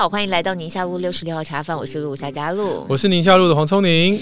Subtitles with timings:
[0.00, 4.18] 好，欢迎来到宁夏路六十六号茶坊，我是陆夏佳露，我是宁夏路的黄聪宁。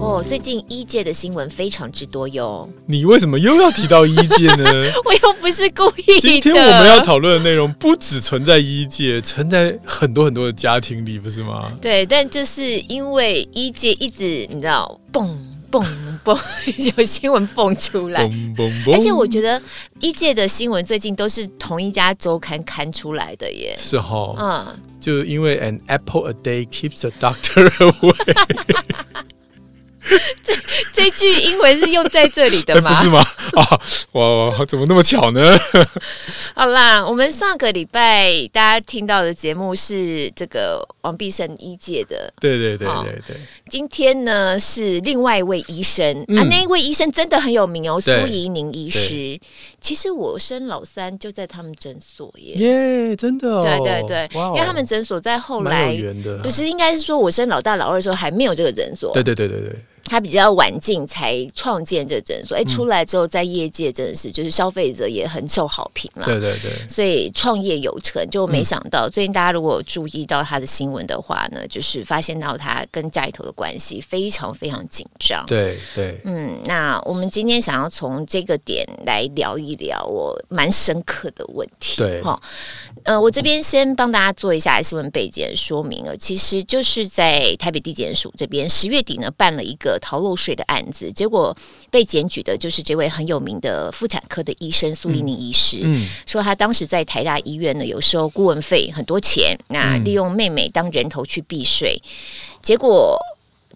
[0.00, 2.68] 哦，最近医界的新闻非常之多哟。
[2.86, 4.64] 你为什么又要提到医界呢？
[5.06, 6.20] 我又不是故意的。
[6.20, 11.70] 今天我们要讨论的内容不只存在医界，存在很多很多的家庭里，不是吗？
[11.80, 15.51] 对，但就是因为医界一直你知道，蹦。
[15.72, 15.84] 蹦
[16.22, 16.38] 蹦，
[16.96, 19.60] 有新闻蹦出来，蹦蹦蹦，而且我觉得
[20.00, 23.74] 一届的新闻最近都是同一家周刊刊出来的耶。
[23.78, 28.12] 是哈，嗯，就因为 an apple a day keeps the doctor away。
[30.44, 30.54] 这
[30.92, 32.90] 这句英文是用在这里的吗？
[32.94, 33.20] 不是吗？
[33.54, 33.80] 啊，
[34.12, 35.56] 哇， 怎么那么巧呢？
[36.54, 43.36] 好啦，我们上个礼拜大家听到的节目是这个王必胜医界的，对对对对对。
[43.70, 49.38] 今天呢是另外一位医生、嗯、啊，那一位医生真的很有名哦，苏怡宁医师。
[49.80, 52.54] 其实我生老三就在他们诊所耶，
[53.08, 55.96] 耶，真的、哦，对对对，因为他们诊所在后来，
[56.42, 59.76] 不是应该是说我生老大老二的时候还没有这个诊所，对对对对对。
[60.04, 68.22] 他比较晚进才创建这诊所，哎，出来之后在业界真的是就是消费者也很受好评了，对对对，所以创业有成。
[68.30, 82.40] 就没想到最近大家如果有注意到他的新闻的话呢，就是发现到他跟家里头的关系非常非常紧张，对对，嗯，那我们今天想要从这个点来聊一聊我蛮深刻的问题，对，哈，
[83.04, 89.98] 呃，我这边先帮大家做一下新闻背景说明啊，其实就是在台北地检署这边十月底呢办了一个。
[90.02, 91.56] 逃漏税的案子，结果
[91.88, 102.02] 被检举的就是这位很有名的妇产科的医生苏怡宁医师，嗯，说他当时在台大医院呢有收顾问费很多钱，那利用妹妹当人头去避税，
[102.60, 103.16] 结果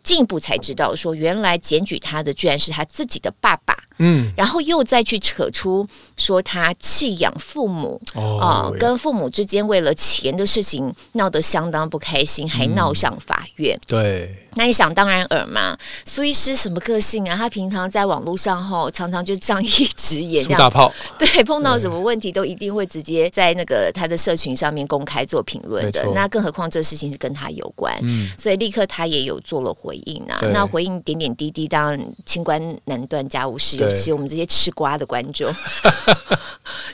[0.03, 3.75] 进一步才知道说，原来检举他的居然是他自己的爸爸。
[3.99, 5.87] 嗯，然后又再去扯出
[6.17, 8.01] 说他弃养父母
[8.41, 13.79] 啊，跟父母之间为了钱的事情闹得相当不开心，还闹上法院。
[13.87, 17.35] 对，那你想当然耳嘛，苏医师什么个性啊？
[17.37, 20.93] 他平常在网络上吼常常就仗义直言，出大炮。
[21.19, 26.07] 对，碰到什么问题都一定会直接在那个他的社群上面公开做评论的。
[26.15, 30.39] 那更何况这事情是跟他有关，嗯所以立刻他也有做了回应啊。
[30.53, 33.86] 那回应点点滴滴，当然清官难断家务事。
[33.91, 35.53] 尤其我们这些吃瓜的观众，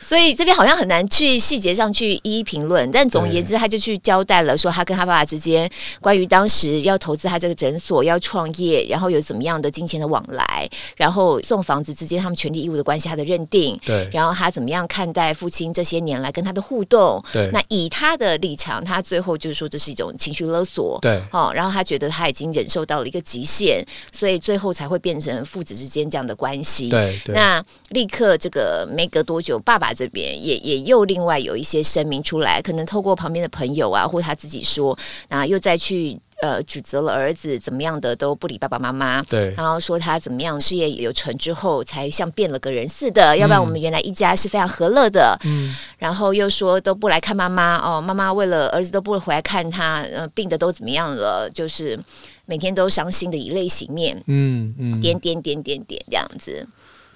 [0.01, 2.91] 所以这边好像很难去细节上去一一评论。
[2.91, 5.71] 但总而言之，他就去交代了，说他跟他爸爸之间
[6.01, 13.79] 关于当时要投资他这个诊所、要创业，然后有怎么样的金钱的往来，然后送房子之间他们权利义务的关系，他的认定。
[13.85, 17.23] 对，然后他怎么样看待父亲这些年来跟他的互动？
[17.33, 20.99] 对，那以他的立场，他最后就是说这是一种情绪勒索。
[21.01, 26.82] 对，哦，然后他觉得他已经忍受到了一个极限，所以最后才会变成父子之间这样的关系。
[26.89, 34.97] 对，对，那立刻这个没隔多久，爸爸这边也也又另外有一些声明出来，可能透过旁边的朋友啊，或他自己说，
[35.29, 51.99] 那又再去呃指责了儿子怎么样的都不理爸爸妈妈，对，然后说他怎么样事业有成之后才像变了个人似的，要不然我们原来一家是非常和乐的，嗯，然后又说都不来看妈妈哦，妈妈为了儿子都不会回来看他，呃，病的都怎么样了，就是
[52.47, 56.67] 每天都伤心的以泪洗面，嗯嗯，点点点点点这样子。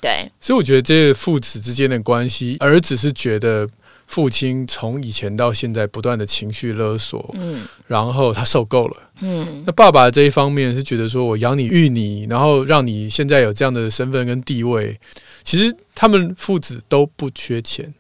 [0.00, 3.66] 对，所以我觉得这父子之间的关系，儿子是觉得
[4.06, 15.00] 父亲从以前到现在不断的情绪勒索，嗯，然后他受够了，嗯，那爸爸这一方面是觉得说我养你育你，然后让你现在有这样的身份跟地位，
[15.42, 17.92] 其实他们父子都不缺钱，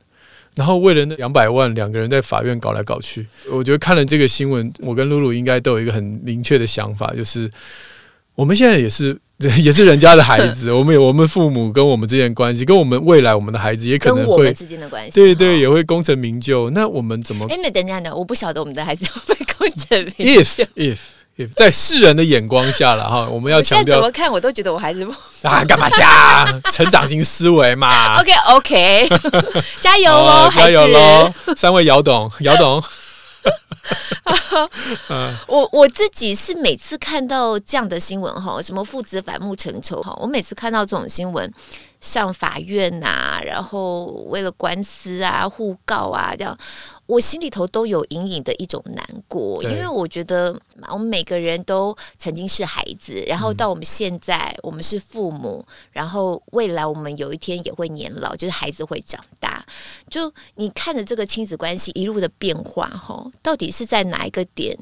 [0.56, 7.48] 然后为了那两百万，两个人在法院搞来搞去，我觉得看了这个新闻，我跟露露应该都有一个很明确的想法，就是
[8.34, 9.16] 我们现在也是。
[9.62, 16.70] 也是人家的孩子， 我们有我们父母跟我们之间的关系，跟我们未来我们的孩子也可能会跟我们之间的关系，对对，也会功成名就。
[16.70, 17.44] 那我们怎么？
[17.50, 20.40] 哎，没等等等，我不晓得我们的孩子会不会功成名就。
[20.40, 20.98] If if
[21.54, 23.96] 在世人的眼光下了哈， 我们要强调。
[23.96, 25.12] 怎么看我都觉得我还是不
[25.46, 26.62] 啊，干嘛讲？
[26.72, 28.18] 成长型思维嘛。
[28.20, 29.08] OK OK，
[29.80, 31.32] 加油喽，加油喽！
[31.56, 32.82] 三位姚董，姚董。
[35.46, 41.52] 我我自己是每次看到这样的新闻哈，什么父子反目成仇哈，我每次看到这种新闻。
[42.00, 46.56] 上法院呐、啊，然后为了官司啊、互告啊，这样
[47.06, 50.58] 我心里头都有隐隐的一种难过，因为我觉得
[50.90, 59.64] 我们每个人都曾经是孩子，然后到我们现在，我们是父母，然后未来我们有一天也会年老，就是孩子会长大。
[60.10, 64.76] 就你看着这个亲子关系一路的变化，哈，到底是在哪一个点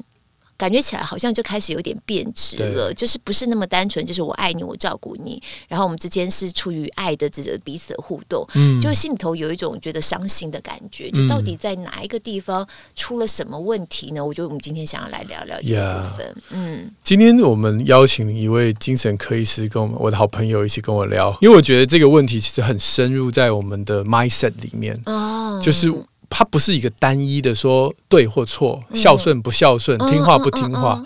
[0.57, 14.25] 感觉起来好像就开始有点变质了，就是不是那么单纯，就是我爱你，我照顾你，然后我们之间是出于爱的这个彼此的互动，嗯，就心里头有一种觉得伤心的感觉，就到底在哪一个地方出了什么问题呢？
[14.25, 16.27] 我觉得我们今天想要来聊聊这个部分。
[16.27, 16.43] Yeah.
[16.51, 25.93] 嗯，今天我们邀请一位精神科医师跟我们我的好朋友一起跟我聊，因为我觉得这个问题其实很深入在我们的 mindset 里面，哦，就是。
[26.37, 31.01] 它不是一个单一的说对或错，孝顺不孝顺，听话不听话，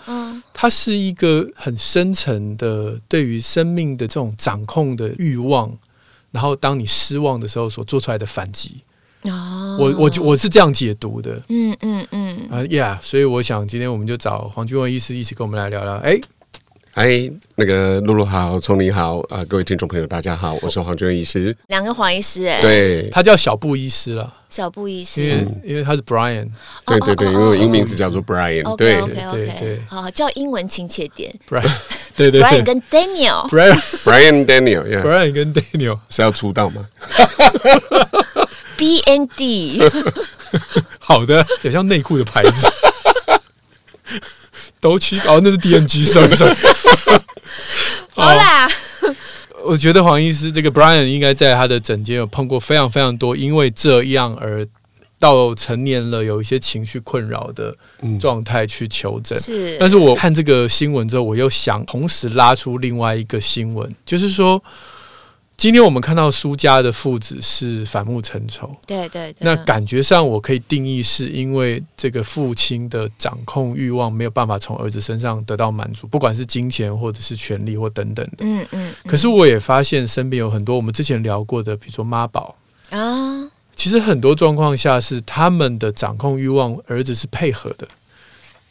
[0.52, 5.72] 它是一个很深层的对于生命的这种掌控的欲望，
[6.32, 8.82] 然后当你失望的时候所做出来的反击。
[9.22, 11.40] 哦，我我我是这样解读的。
[11.48, 15.94] 嗯嗯嗯啊，Yeah，所以我想今天我们就找黄俊文医师一起跟我们来聊聊。
[15.98, 16.18] 哎，
[17.00, 21.56] 哎，那个露露好，聪你好啊，各位听众朋友大家好，我是黄俊文医师。
[21.68, 24.30] 两个黄医师哎，对，他叫小布医师了。
[24.50, 26.46] 小布医师，因为因为他是 Brian，
[26.84, 29.00] 对对对，因为英文名字叫做 Brian，对。
[29.00, 31.72] 对对，好，叫英文亲切点，Brian，
[32.14, 32.64] 对对，Brian。
[32.68, 36.86] 跟 Daniel，Brian，Brian Daniel，Brian 跟 Daniel 是要出道吗？
[38.76, 39.82] B N D，
[40.98, 42.70] 好的，也像内裤的牌子，
[44.80, 46.44] 都去哦，那是 D N G，是不是？
[48.14, 48.68] 好啦。
[49.64, 54.66] 我觉得黄医师这个 Brian 应该在他的诊间有碰过非常非常多，因为这样而
[55.18, 57.76] 到成年了有一些情绪困扰的
[58.18, 59.38] 状态去求诊。
[59.38, 64.62] 是，但是我看这个新闻之后，我又想同时拉出另外一个新闻，就是说。
[65.60, 69.34] 今天我们看到苏家的父子是反目成仇，对对。
[69.40, 78.38] 那感觉上我可以定义是因为这个父亲的掌控欲望没有办法从儿子身上得到满足，不管是金钱或者是权力或等等的。
[78.38, 78.90] 嗯嗯。
[79.04, 82.56] 可是我也发现身边有很多我们之前聊过的，比如说妈宝
[82.88, 83.46] 啊，
[83.76, 87.86] 其实很多状况下是他们的掌控欲望，儿子是配合的。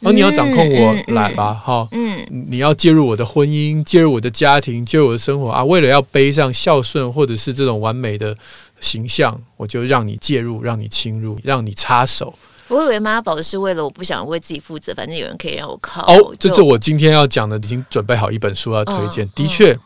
[0.02, 8.34] 哦，你要掌控我来吧，哈，嗯，你要介入我的婚姻，介入我的家庭，介入我的生活啊，为了要背上孝顺或者是这种完美的
[8.80, 12.32] 形象，我就让你介入，让你侵入，让你插手。
[12.68, 16.02] 我以为妈宝是为了我不想为自己负责，反正有人可以让我靠。
[16.06, 19.28] 哦，这是我今天要讲的，已经准备好一本书要推荐。
[19.34, 19.78] 的确，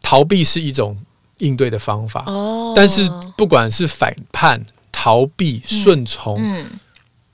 [0.00, 0.96] 逃避是一种
[1.38, 2.24] 应对的方法。
[2.28, 6.64] 哦，但是不管是反叛、逃避、顺从，嗯。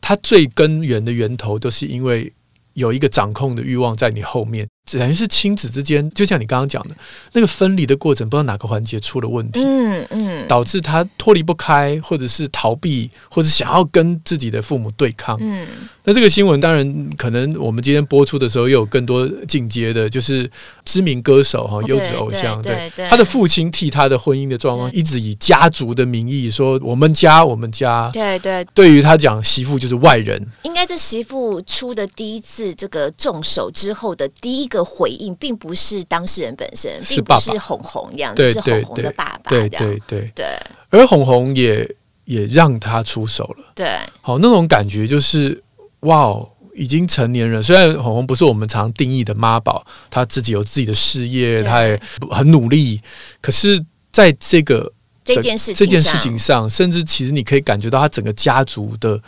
[0.09, 2.33] 它最根源的源头都是因为
[2.75, 4.69] 有一个掌控的欲望在你后面。
[4.93, 6.95] 等于是亲子之间，就像你刚刚讲的
[7.33, 15.67] 那个分离的过程，不知道哪个环节出了问题，嗯嗯，导致他脱离不开，或者是逃避，或者想要跟自己的父母对抗，嗯。
[16.05, 20.49] 那这个新闻当然可能我们今天播出的时候，又有更多进阶的，就是
[20.85, 34.76] 知名歌手哈，优质偶像，对他的父亲替他的婚姻的状况，一直以家族的名义说我们家我们家，对对，对于他讲媳妇就是外人，应该这媳妇出的第一次这个重手之后的第一个。
[34.77, 40.47] 的回应并不是当事人本身，并不是红红这样子，是红红的爸爸，对对对对。
[40.91, 41.89] 而红红也
[42.25, 43.89] 也让他出手了，对。
[44.21, 45.63] 好，那种感觉就是
[46.01, 47.63] 哇哦，已经成年人。
[47.63, 52.01] 虽然红红不是我们常定义的妈宝，他自己有自己的事业，他也
[52.31, 53.01] 很努力。
[53.41, 54.93] 可是，在这个
[55.25, 59.21] 这件事这件事情上，甚至其实你可以感觉到他整个家族的。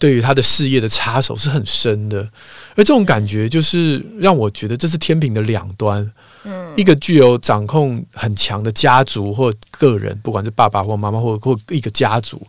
[0.00, 2.22] 对于他的事业的插手是很深的，
[2.70, 6.10] 而这种感觉就是让我觉得这是天平的两端。
[6.42, 12.40] 嗯，一个具有掌控很强的家族或个人，不管是爸爸或妈妈或或一个家族，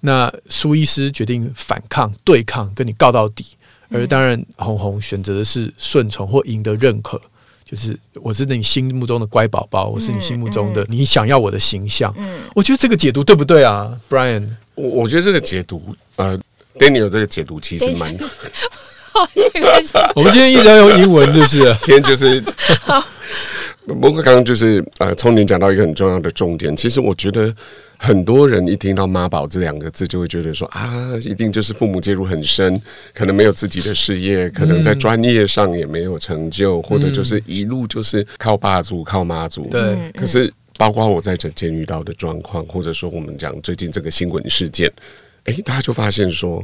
[0.00, 3.44] 那苏医师决定反抗、对抗，跟你告到底。
[3.90, 7.20] 而当然，红红选择的是顺从或赢得认可，
[7.62, 12.10] 就是我是你心目中的乖宝宝，我是你心目中的你想要我的形象。
[12.16, 14.48] 嗯，我觉得这个解读对不对啊，Brian？
[14.74, 16.40] 我我觉得这个解读，呃。
[16.78, 18.16] Daniel 这个解读其实蛮，
[20.14, 22.42] 我们今天一直要用英文，就是今天就是。
[23.86, 26.76] 不过刚刚就是呃，聪宁讲到一个很重要的重点。
[26.76, 27.54] 其实我觉得
[27.96, 32.82] 很多人一听到“妈宝”这两个字，就会觉得说啊，一定就是父母介入很深，
[33.14, 39.68] 可能没有自己的事业，可能在专业上也没有成就，或者就是一路就是靠爸族、靠妈族。
[39.70, 39.96] 对。
[40.18, 44.92] 可是包括我在整间遇到的状况，或者说我们讲最近这个新闻事件。
[45.46, 46.62] 哎，大家就发现说，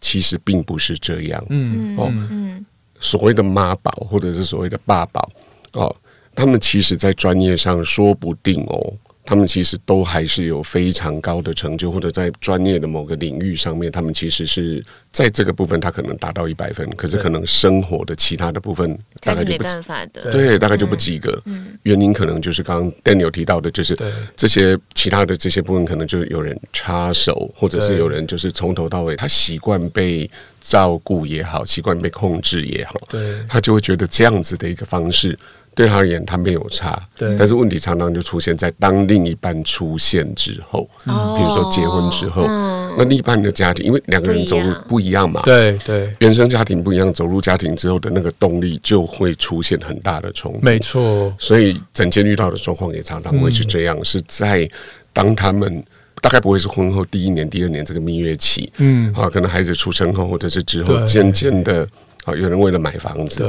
[0.00, 1.44] 其实并不是这样。
[1.50, 2.64] 嗯哦，嗯，
[3.00, 5.28] 所谓的妈宝或者是所谓的爸宝
[5.72, 5.94] 哦，
[6.34, 8.94] 他们其实在专业上说不定哦，
[9.28, 14.82] 他们其实都还是有非常高的成就，或者在专业的某个领域上面，他们其实是
[15.12, 21.38] 在这个部分他可能达到一百分，可是可能生活的其他的部分大概就不没办法的，对，大概就不及格。
[21.44, 23.94] 嗯，原因可能就是刚刚 Daniel 提到的，就是
[24.34, 35.38] 这些其他的这些部分，可能就有人插手，或者是有人就是从头到尾他习惯被照顾也好，习惯被控制也好，对，他就会觉得这样子的一个方式。
[35.78, 37.36] 对他而言，他没有差，对。
[37.38, 51.32] 但是问题常常就出现在当另一半出现之后，嗯，比如说结婚之后，嗯，那另一半的家庭，因为两个人走路不一样嘛，对对，原生家庭不一样，走入家庭之后的那个动力就会出现很大的冲突，没错。
[51.38, 54.68] 所以整间遇到的状况也常常会是这样，嗯，是在
[55.12, 55.80] 当他们
[56.20, 61.88] 大概不会是婚后第一年、第二年这个蜜月期，嗯，啊，可能孩子出生后或者是之后，渐渐的。
[62.28, 63.44] 啊，有人为了买房子，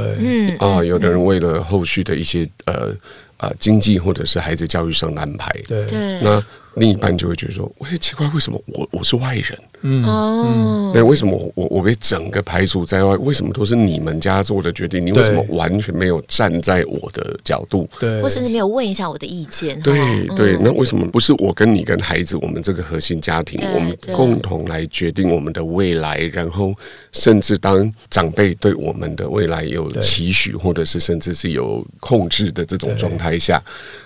[0.58, 2.92] 啊，有的人为了后续的一些呃
[3.36, 5.86] 呃经济或者是孩子教育上的安排，对，
[6.22, 6.42] 那。
[6.74, 9.58] 另一半就会觉得说：“喂，奇怪，为什么我我是外人？
[9.82, 13.16] 嗯哦，那为什么我我被整个排除在外？
[13.16, 15.04] 为什么都是你们家做的决定？
[15.04, 17.88] 你为什么完全没有站在我的角度？
[17.98, 19.80] 对，或甚至没有问一下我的意见？
[19.80, 26.18] 对对，那为什么不是我跟你跟孩子，我们这个核心家庭，我们共同来决定我们的未来？
[26.32, 26.74] 然后，
[27.12, 33.62] 甚至当长辈对我们的未来有期许，或者是甚至是有控制的这种状态下，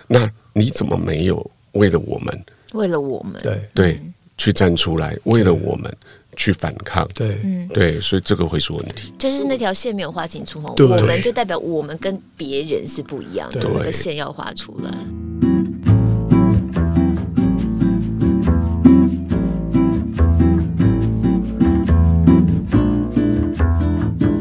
[0.06, 2.44] 那你怎么没有为了我们？”
[2.74, 4.00] 为了我们，对对，
[4.36, 5.96] 去站出来，为了我们
[6.36, 9.12] 去反抗，对，嗯，对，所以这个会是问题。
[9.16, 14.90] 就是那条线没有画清楚，我们就代表我们跟别人是不一样的，那个线要画出来。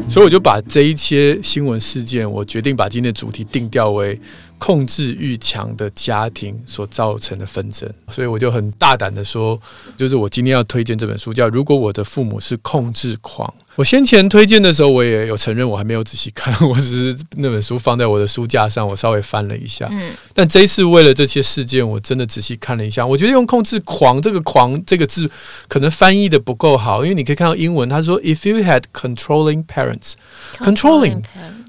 [0.08, 4.18] 所以我就把这一些新闻事件，我决定把今天的主题定调为。
[4.64, 9.60] 控制欲强的家庭所造成的纷争，所以我就很大胆的说，
[9.94, 13.46] 就是我今天要推荐这本书，叫《如果我的父母是控制狂》。
[13.74, 19.86] 我先前推荐的时候，我也有承认我还没有仔细看，我只是那本书放在我的书架上，我稍微翻了一下。
[19.90, 23.06] 嗯，但这一次为了这些事件，我真的仔细看了一下。
[23.06, 25.30] 我觉得用“控制狂”这个“狂”这个字，
[25.68, 31.22] 可能翻译的不够好，因为你可以看到英文，他说：“If you had controlling parents，controlling。”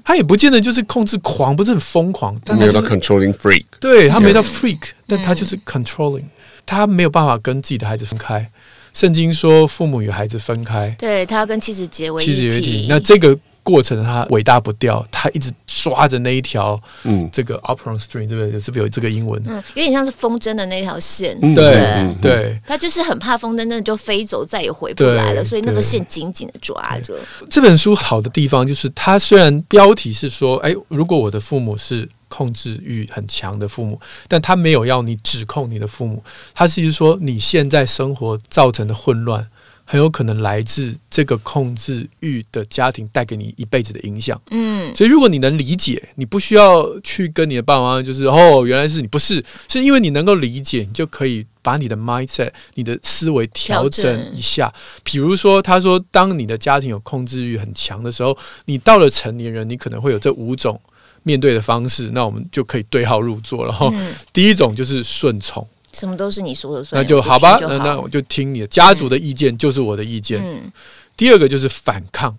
[0.06, 3.64] 他也不见得就是控制狂，不是很疯狂，但没有到 controlling freak。
[3.80, 6.26] 对，他没到 freak，但他就是 controlling，
[6.64, 8.48] 他没有办法跟自己的孩子分开。
[8.94, 12.22] 圣经说父母与孩子分开，对，他要跟妻子结为。
[12.22, 13.36] 妻子结为一体，那这个。
[13.66, 18.52] 过程他伟大不掉，他一直抓着那一条，嗯，这个 operon string，对不对？
[18.60, 19.42] 是不是有这个英文？
[19.44, 27.18] 嗯，有点像是风筝的那条线，嗯、对对、他就是很怕风筝，真的就飞走，再也回不来了，所以那个线紧紧的抓着。
[27.50, 36.22] 这本书好的地方就是，它虽然标题是说，哎，如果我的父母是控制欲很强的父母，但他没有要你指控你的父母，
[36.54, 39.48] 他是说你现在生活造成的混乱。
[39.88, 44.38] 很有可能来自这个控制欲的家庭带给你一辈子的影响。
[44.50, 54.72] 嗯，所以如果你能理解，你不需要去跟你的爸爸妈妈，就是哦，原来是你不是，是因为你能够理解，你就可以把你的 mindset、你的思维调整一下。
[55.04, 60.80] 比如说，他说，当你的家庭有控制欲很强的时候，你到了成年人，你可能会有这五种
[61.22, 62.10] 面对的方式。
[62.12, 63.64] 那我们就可以对号入座。
[63.64, 63.94] 然后，
[64.32, 65.64] 第一种就是顺从。
[65.92, 67.58] 什么都是你说的算，那就好吧。
[67.60, 70.42] 那那我就听你的家族的意见，就是我的意见。
[70.44, 70.70] 嗯。
[71.16, 72.36] 第二个就是反抗，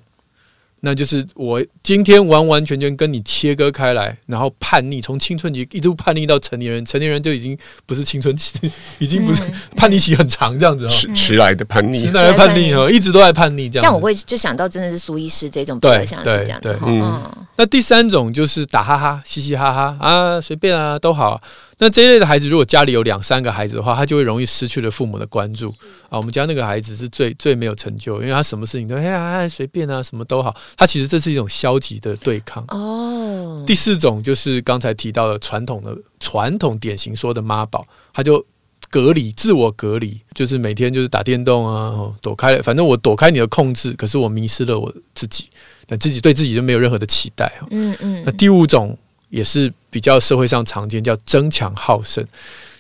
[0.82, 8.60] 那就是我今天完完全全跟你切割开来，然后叛逆，从青春期一路叛逆到成年人，成年人就已经不是青春期，
[9.00, 9.42] 已经不是
[9.76, 10.88] 叛逆期很长这样子哦。
[10.90, 13.84] 迟迟来的叛逆，迟来的叛逆哦，一直都在叛逆这样。
[13.84, 16.78] 但我会就想到真的是苏医师这种，对，像是这样子。
[16.86, 17.20] 嗯。
[17.56, 21.42] 那第三种就是打哈哈、嘻嘻哈哈啊，随便啊，都好。
[21.80, 25.70] 那这一类的孩子，如果家里有两三个孩子的话，他就会容易失去了父母的关注
[26.10, 26.18] 啊。
[26.18, 30.56] 我们家那个孩子是最最没有成就，因为他什么事情都哎呀随便啊，什么都好。
[30.76, 33.64] 他其实这是一种消极的对抗哦。
[33.68, 38.44] 第四种就是刚才提到的传统的传统典型说的妈宝，他就
[38.90, 45.46] 隔离自我隔离，就是每天就是打电动啊，躲开了，反正我躲开你的控制，可是我迷失了我自己，
[45.88, 47.54] 那自己对自己就没有任何的期待。
[47.70, 48.24] 嗯嗯。
[48.26, 48.98] 那第五种。
[49.30, 52.26] 也是比较社会上常见，叫争强好胜。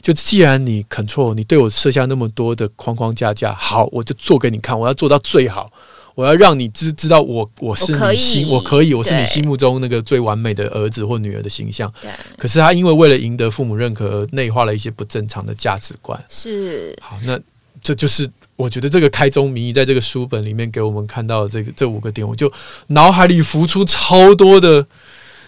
[0.02, 5.70] 就既然你 control，你对我设下那么多的框框架架，好，我就做给你看，我要做到最好，
[6.16, 11.92] 我要让你知知道我我是你心，我可以，我是你心目中那个最完美的儿子或女儿的形象。
[12.38, 16.24] 可是他因为为了赢得父母认可，而内化了一些不正常的价值观。
[16.30, 16.98] 是。
[17.02, 17.38] 好，那
[17.84, 22.50] 这就是我觉得这个开宗明义，在这个书本里面给我们看到的这个这五个点，我就
[22.88, 24.86] 脑海里浮出超多的。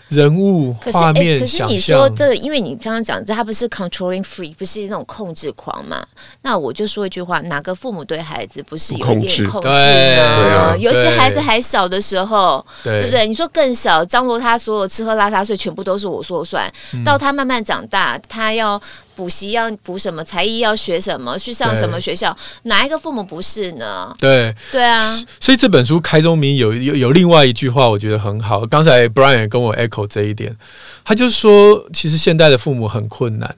[0.10, 6.06] 人物画面可是，可是你说这，因为你刚刚讲这，他不是 controlling free，不是那种控制狂嘛？
[6.42, 10.78] 那我就说一句话：哪个父母对孩子不是有一点控制呢？
[10.78, 13.26] 有些孩子还小的时候，对不对？
[13.26, 16.72] 你说更小，张罗他所有吃喝拉撒睡，全部都是我说了算。
[17.06, 18.82] 到他慢慢长大，他要。
[19.20, 22.34] 补习要补什么才艺，要学什么，去上什么学校？
[22.64, 24.16] 哪一个父母不是呢？
[24.18, 24.98] 对对啊，
[25.42, 28.66] 所以这本书开宗明有有有另外一句话，我觉得很好。
[28.66, 30.56] 刚才 Brian 也跟我 echo 这一点，
[31.04, 33.54] 他就说，其实现代的父母很困难，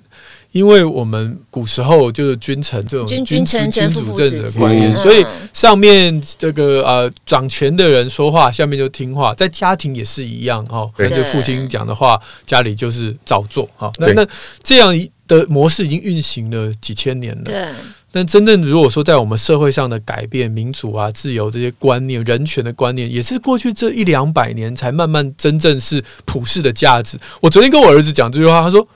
[0.52, 13.92] 因为我们古时候就是君臣这种君君臣君主政治的观念，所以上面这个呃掌权的人说话，下面就听话，在家庭也是一样哈，跟着父亲讲的话，家里就是照做哈。
[14.00, 14.28] 那那
[14.62, 15.12] 这样一。
[15.32, 17.44] 的模式已经运行了几千年了。
[17.46, 17.66] 对。
[18.12, 27.18] 但真正如果说在我们社会上的改变，民主啊、自由这些观念、人权的观念，也是过去这一两百年才慢慢真正是普世的价值。
[27.40, 28.96] 我昨天跟我儿子讲这句话，他说：“嗯。”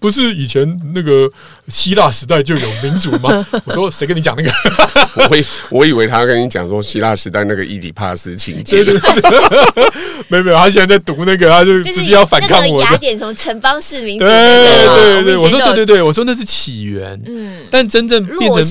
[0.00, 1.30] 不是以前那个
[1.68, 3.46] 希腊时代就有民主吗？
[3.66, 4.50] 我说谁跟你讲那个？
[5.30, 8.82] 我以我以为他跟你讲说希腊时代那个伊底帕斯情节。
[10.28, 12.82] 没有没有，他现在在读那个，他就直接要反抗我。
[12.82, 17.20] 雅典从城邦式民主，对对对，我说对对对，我说那是起源。
[17.26, 18.62] 嗯，但真正变成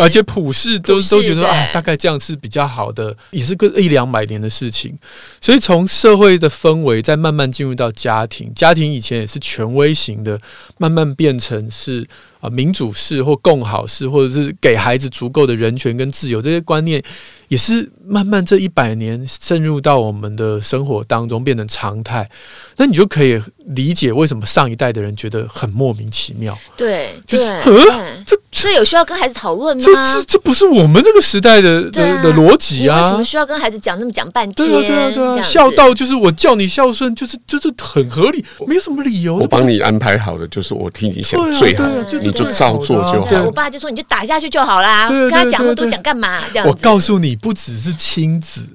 [0.00, 4.92] 而且普世都都觉得啊，大概这样是比较好的，也是个一两百年的事情。
[5.40, 10.40] 所以从社会的氛围再慢慢进入到家庭，家庭以前也是权威型的。
[10.78, 12.06] 慢慢变成是
[12.44, 17.02] 啊民主式或共好式，或者是给孩子足够的人权跟自由，这些观念
[17.48, 22.28] 也是慢慢这一百年渗入到我们的生活当中，变成常态。
[22.76, 26.58] 那你就可以理解为什么上一代的人觉得很莫名其妙。
[26.76, 27.84] 对，就是对
[28.26, 29.82] 这这有需要跟孩子讨论吗？
[29.84, 33.02] 这这这不是我们这个时代的、啊、的的逻辑啊！
[33.02, 34.68] 为什么需要跟孩子讲那么讲半天？
[34.68, 35.42] 对啊，对啊，对啊！
[35.42, 39.36] 孝道就是我叫你孝顺，就是就是很合理，没有什么理由。
[39.36, 41.88] 我帮你安排好的，就是我替你想最好，
[42.20, 43.42] 你就照做就好。
[43.44, 46.42] 我爸就说：“你就打下去就好啦。”跟他讲那么多讲干嘛？
[46.52, 46.66] 这样。
[46.66, 48.68] 我告诉你，不只是亲子。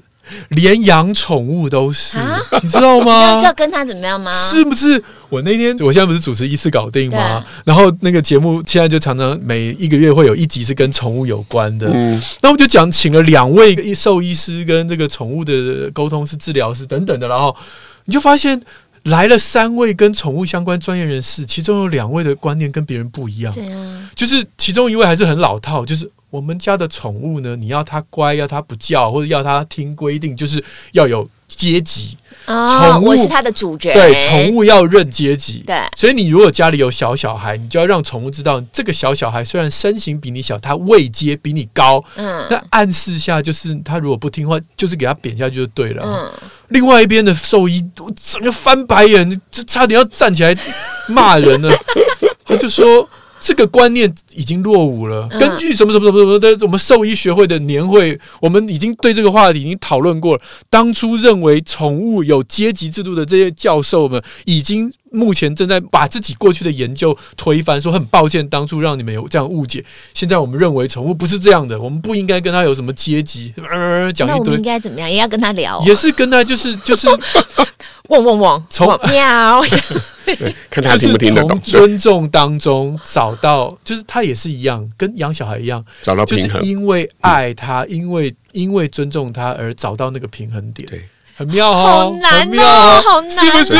[0.49, 3.33] 连养宠物都是，啊、你知道吗？
[3.33, 4.31] 你知道跟他怎么样吗？
[4.31, 5.03] 是不是？
[5.27, 7.43] 我那天，我现在不是主持一次搞定吗？
[7.65, 11.89] 然后那个节目现在就常常每一个月会有一集是跟宠物有关的。
[11.91, 17.55] 嗯，那我们就讲请了两位兽医师跟这个宠物的沟通是、治疗师等等的，然后
[18.05, 18.61] 你就发现
[19.03, 23.55] 来了三位跟宠物相关专业人士，其中有两位的观念跟别人不一样。
[23.55, 24.09] 样？
[24.15, 26.09] 就是其中一位还是很老套，就是。
[26.31, 32.15] 我们家的宠物呢，你要它乖，要它不叫，或者要它听规定，就是要有阶级。
[32.45, 33.93] 宠物，我是它的主角。
[33.93, 35.63] 对，宠物要认阶级。
[35.67, 42.03] 对，所以你如果家里有小小孩，你就要让宠物知道，这个小小孩虽然身形比你小，他位阶比你高。
[42.15, 46.03] 嗯，那暗示下就是，他如果不听话，就是给他扁下去就对了。
[46.03, 47.83] 嗯，另外一边的兽医
[48.15, 50.57] 整个翻白眼，就差点要站起来
[51.09, 51.71] 骂人了。
[52.45, 53.07] 他就说。
[53.39, 55.27] 这个观念已经落伍了。
[55.39, 60.41] 根据什么什么什么什么的，我们兽医学会的年会，我们已经对这个话题已经讨论过了。
[60.69, 69.83] 当初认为宠物有阶级制度的这些教授们，已经目前正在把自己过去的研究推翻，说很抱歉，当初让你们有这样误解。
[70.13, 73.53] 现在我们认为宠物不是这样的，我们不应该跟他有什么阶级。
[73.57, 74.37] 呃，讲一堆。
[74.37, 75.09] 那我们应该怎么样？
[75.09, 75.81] 也要跟他聊。
[75.85, 77.07] 也是跟他，就是就是。
[78.09, 78.65] 汪汪汪！
[78.71, 79.61] 从喵，
[80.25, 81.49] 对，看他听不听得懂。
[81.49, 86.59] 从尊重当中找到，就是他也是一样，跟养小孩一样，找到平衡。
[86.65, 90.89] 因为爱他，因为因为尊重他而找到那个平衡点。
[90.89, 93.77] 对，很妙哦，好难哦，好难，是不是？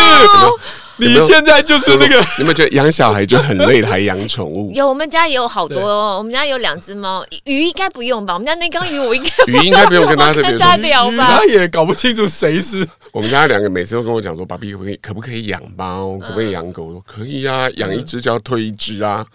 [0.99, 4.71] 你现在就是那个，你们觉得养小孩就很累，还养宠物？
[4.75, 8.33] 有，我们家也有好多，哦我们家有两只猫，鱼应该不用吧？
[8.33, 11.37] 我们家那缸鱼，我应该 鱼应该不用跟他特别聊吧？
[11.37, 12.87] 他也搞不清楚谁是。
[13.11, 16.17] 我们家两个每次都跟我讲说：“爸比可不可以可不可以养猫？
[16.19, 19.25] 可不可以养狗？”我说：“可以啊，养一只就要退一只啊。”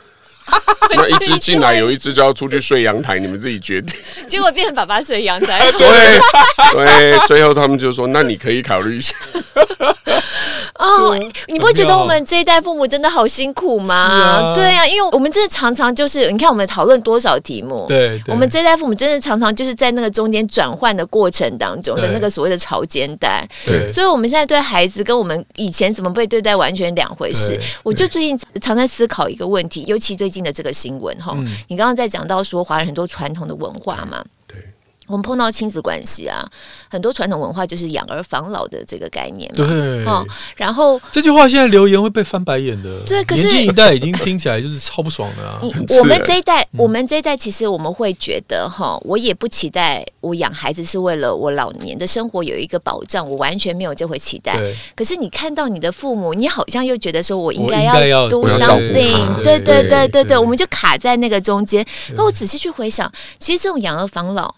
[0.94, 3.98] 那一只进来，有一只就要出去睡阳台，你们自己决定。
[4.28, 5.70] 结果变成爸爸睡阳台。
[5.72, 6.20] 对
[6.72, 9.14] 对，最后他们就说：“那你可以考虑一下。”
[10.74, 13.94] 哦，你不会觉得我们这一代父母真的好辛苦吗？
[13.94, 23.48] 啊对啊，因为我们真的常常就是，你看我们讨论多少题目，对，我们这一代父母真的常常就是在那个中间转换的过程当中的那个所谓的潮间带。
[23.64, 27.58] 对，所以我们现在对孩子跟我们以前怎么被对待完全两回事。
[27.84, 34.24] 我就最近常在思考一个问题，尤其最近的这个新闻哈，嗯、你刚刚在讲到说华人很多传统的文化嘛。
[35.06, 36.42] 我们碰到亲子关系啊，
[36.88, 39.66] 很多传统文化就是养儿防老的这个概念嘛。
[39.66, 43.00] 对，哦，然后这句话现在留言会被翻白眼的。
[43.06, 45.60] 对，可是年轻一代已经听起来就是超不爽的啊。
[45.62, 54.58] 我们这一代，我们这一代其实我们会觉得哈，我也不期待我养孩子是为了我老年的生活有一个保障，我完全没有这回期待。
[54.96, 59.42] 可是你看到你的父母，你好像又觉得说我应该要 do something。
[59.42, 61.84] 对对对对对，我们就卡在那个中间。
[62.16, 64.54] 那我仔细去回想，其实这种养儿防老。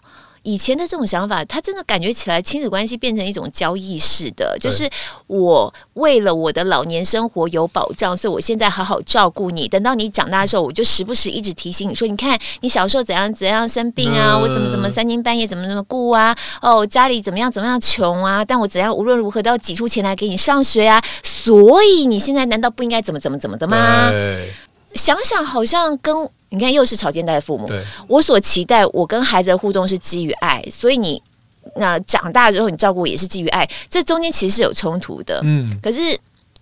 [0.47, 4.89] 以前的这种想法，他真的感觉起来亲子关系变成一种交易式的，就是
[5.27, 9.67] 我为了我的老年生活有保障，所以我现在好好照顾你。
[9.67, 21.03] 等到你长大的时候，我就时不时一直提醒你说：“你看，你小时候怎样怎样生病啊，我怎么怎么三更半夜怎么怎么顾啊，哦，家里怎么样怎么样穷啊，但我怎样无论如何都要挤出钱来给你上学啊。
[21.23, 24.09] 所以你现在难道不应该怎么怎么怎么的吗？”
[24.93, 26.15] 想想好像跟。
[26.49, 27.69] 你看，又是草间带父母。
[28.07, 31.21] 我所期待，我跟孩子的互动是基于爱，所以你
[31.75, 33.69] 那长大之后，你照顾也是基于爱。
[33.89, 35.41] 这中间其实是有冲突的。
[35.43, 36.17] 嗯，可是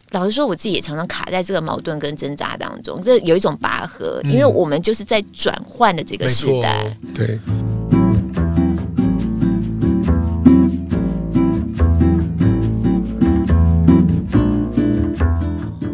[0.10, 6.98] 老实说，我自己也常常卡在这个矛盾跟挣扎当中，这有一种拔河，因为我们就是在转换的这个时代。
[7.14, 7.40] 对。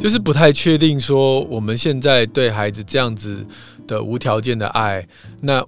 [0.01, 3.45] 就是不太确定说，我们现在对孩子这样子
[3.85, 5.07] 的无条件的爱，
[5.41, 5.63] 那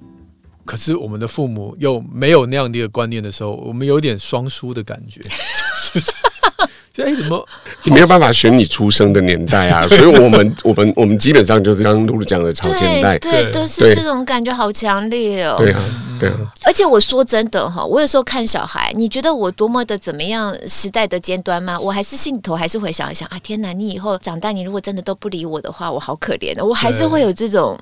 [0.65, 5.21] 可是我们的父母又没有那样的一个观念的时候，我们有点双输的感觉。
[6.97, 7.43] 哎，怎么
[7.83, 9.81] 你没有办法选你出生的年代啊？
[9.89, 15.55] 所以我们 我们我们基本上就是刚刚露露讲的超前代，对，都是这种感觉，好强烈哦。
[15.57, 15.79] 对啊，
[16.19, 16.35] 对啊。
[16.63, 21.79] 而且我说真的哈，我有时候看小孩，你觉得我多么的怎么样时代的尖端吗？
[21.79, 23.73] 我还是心里头还是会想一想啊，天哪！
[23.73, 26.63] 你以后长大，你如果真的都不理我的话，我好可怜的。
[26.63, 27.75] 我还是会有这种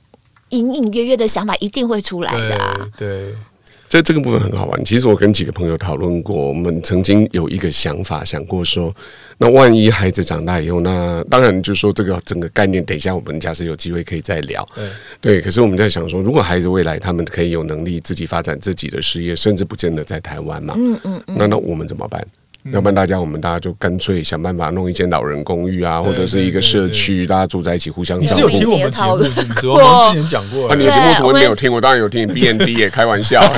[0.50, 2.78] 隐隐约约的想法，一定会出来的啊。
[2.96, 3.36] 对。
[3.92, 4.86] 这这个部分很好玩。
[4.86, 8.96] 其实我跟几个朋友讨论过，我们曾经有一个想法，想过说，
[9.38, 14.66] 那万一孩子长大以后，那当然就是说这个整个概念，等一下我们假设有机会可以再聊。
[14.74, 14.86] 对，
[15.20, 15.42] 对。
[15.42, 22.26] 可是我们在想说，如果孩子未来他们可以有能力自己发展自己的事业，甚至不见得在台湾嘛，嗯嗯，那那我们怎么办？
[22.66, 28.48] 要不然大家，我们大家就干脆想办法弄一间老人公寓啊，或者是一个社区，大家住在一起，互相照顾。
[28.48, 29.68] 你是有听我们节目，是不是？
[29.70, 30.68] 我们之前讲过。
[30.70, 31.72] 啊，你的节目怎么没有听？
[31.72, 32.28] 我当然有听。
[32.32, 33.42] B N D 也开玩笑。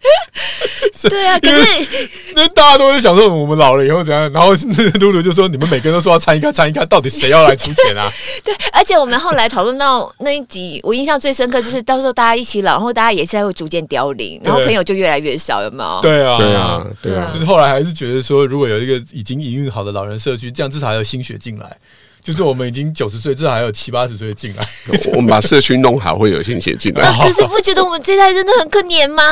[1.08, 4.52] 对啊，可是那大家都在想说我们老了以后怎样，然后
[5.00, 8.10] 露露就说你们每个人都说要参一看参一看，到底谁要来出钱啊？
[8.44, 16.00] 对，而且我们后来讨论到那一集，我印象最深刻就是到时候大家一起老，然后大家也是会逐渐凋零，然后朋友就越来越少，有没有？
[16.00, 17.30] 对啊，对啊，对啊。
[17.32, 21.76] 就是后来还是觉得说，如果有一个已经营运好的老人社区，这样至少还有心血进来。
[22.22, 24.66] 就是我们已经九十岁，至少还有七八十岁进来。
[25.14, 27.12] 我们把社区弄好，会有新血进来。
[27.18, 29.22] 可是不觉得我们这代真的很可怜吗？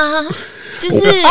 [0.80, 1.22] 就是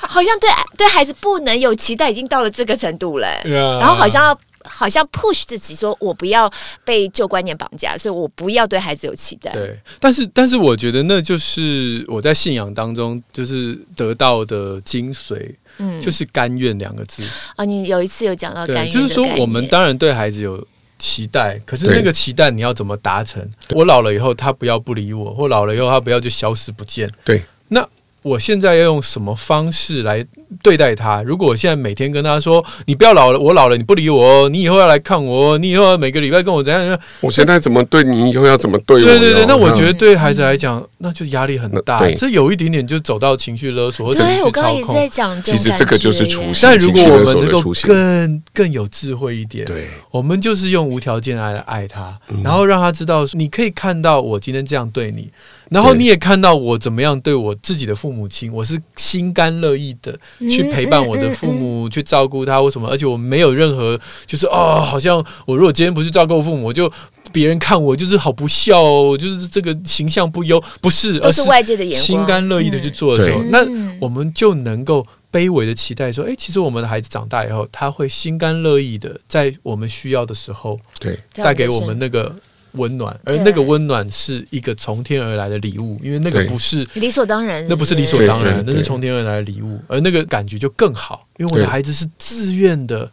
[0.00, 3.28] 好像对对孩子不能有期待，已经到了这个程度了。
[3.44, 6.50] 然后好像要好像 push 自己，说我不要
[6.84, 9.52] 被旧观念绑架，所以我不要对孩子有期待。
[9.52, 17.22] 对，但是但是我觉得那就是我在信仰当中就是得到的精髓，嗯，就是甘愿两个字
[17.56, 17.64] 啊。
[17.66, 20.66] 你有一次有讲到甘愿，就是说我们当然对孩子有
[20.98, 23.46] 期待，可是那个期待你要怎么达成？
[23.70, 27.10] 我老了以后他不要不理我，或老了以后他不要就消失不见。
[27.24, 27.88] 对，那。
[28.22, 30.24] 我现在要用什么方式来
[30.62, 31.22] 对待他？
[31.22, 39.04] 如果我现在每天跟他说：“你不要老了，我老了你不理我，你以后要来看我，你以后要每个礼拜跟我怎样怎样。”我现在怎么对你，以后要怎么对我？
[39.06, 42.04] 对对对，那我觉得对孩子来讲，那就压力很大。
[42.12, 44.46] 这有一点点就走到情绪勒索或者情绪操控。
[44.46, 46.54] 我刚刚也在讲，其实这个就是出现。
[46.62, 55.30] 但如果我们能够更更有智慧一点，对，我们就是用无条件爱来爱他，然后让他知道，你可以看到我今天这样对你。
[55.70, 60.18] 然后你也看到我怎么样对我自己的父母亲，我是心甘乐意的
[60.50, 62.88] 去陪伴我的父母，去照顾他，为什么？
[62.88, 66.90] 而且我没有任何就是哦，好像我如果今天不去照顾父母，我就
[67.32, 72.02] 别人看我就是好不孝哦，就是这个形象不优，不是，而是外界的眼光。
[72.02, 73.66] 心甘乐意的去做的时候，那
[74.00, 82.34] 我们就能够卑微的期待说，哎，其实我们的孩子长大以后，他会心甘乐意的在我们需要的时候，对，带给我们那个。
[82.72, 93.10] 温暖，而那个温暖是一个从天而来的礼物，因为那个不是理所当然，那不是理所当然，那是从天而来的礼物，而那个感觉就更好，因为我的孩子是自愿的，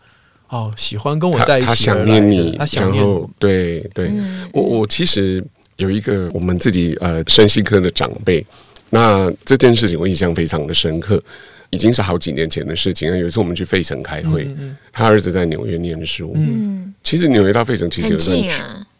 [0.50, 4.12] 哦，喜欢跟我在一起，他想念你，他想念，然后对对，
[4.52, 5.44] 我我其实
[5.78, 8.46] 有一个我们自己呃身心科的长辈，
[8.90, 11.22] 那这件事情我印象非常的深刻，
[11.70, 13.18] 已经是好几年前的事情了。
[13.18, 14.48] 有一次我们去费城开会，
[14.92, 18.50] 他儿子在纽约念书，嗯，其实纽约到费城其实有段距一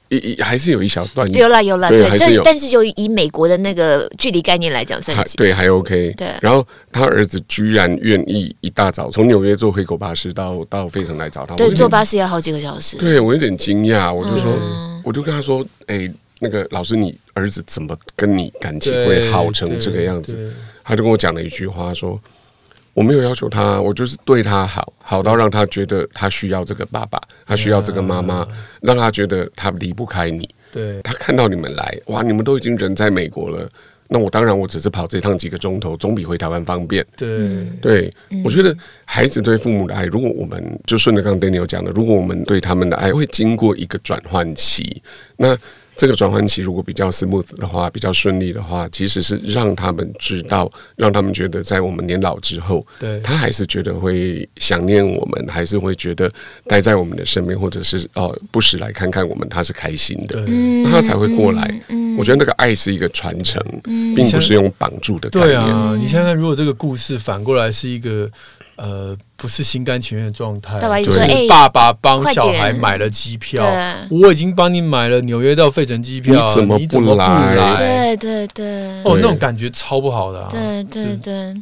[0.10, 6.14] 一一还是有一小段，有啦有啦，对，对但但是就以美国的那个距离概念来讲，算对还 OK。
[6.18, 12.98] 对，然后他儿子居然愿意一大早从纽约坐黑狗巴士到到费城来找他，对，坐巴士要好几个小时。
[12.98, 20.54] 对我有点惊讶，我就说，嗯、我就跟他说，哎、欸，那个老师，你儿子怎么跟你感情会好成这个样子？
[20.84, 22.20] 他就跟我讲了一句话，说。
[22.96, 28.48] 我没有要求他，我就是对他好，好到让他觉得他需要这个爸爸，他需要这个妈妈，
[28.82, 30.50] 让他觉得他离不开你。
[30.72, 33.70] 对，他看到你们来，哇，你们都已经人在美国了，
[34.08, 37.06] 那我当然我只是跑这趟几个钟头，总比回台湾方便。
[37.18, 38.14] 对，对，
[38.46, 45.04] 我觉得孩子对父母的爱，如果我们就顺着刚刚 Daniel 讲的，如果我们对他们的爱会经过一个转换期，
[45.36, 45.58] 那。
[45.96, 56.32] 这个转换期如果比较 smooth 的话，比较顺利的话，其实是让他们知道，让他们觉得在我们年老之后，对，他还是觉得会想念我们，还是会觉得
[56.68, 60.42] 待在我们的身边，或者是哦不时来看看我们，他是开心的，
[60.84, 61.82] 那他才会过来。
[62.18, 65.52] 我觉得那个爱是一个传承，并不是用绑住的概念。
[65.52, 68.30] 对啊，你想想，如果这个故事反过来是一个。
[68.76, 70.80] 呃，不是心甘情愿的状态。
[70.80, 73.66] 爸爸说：“哎，爸爸帮小孩买了机票，
[74.10, 77.76] 我已经帮你买了纽约到费城机票，你怎么不来？
[77.76, 80.48] 对对对，哦，那种感觉超不好的啊。
[80.50, 81.56] 对对对。”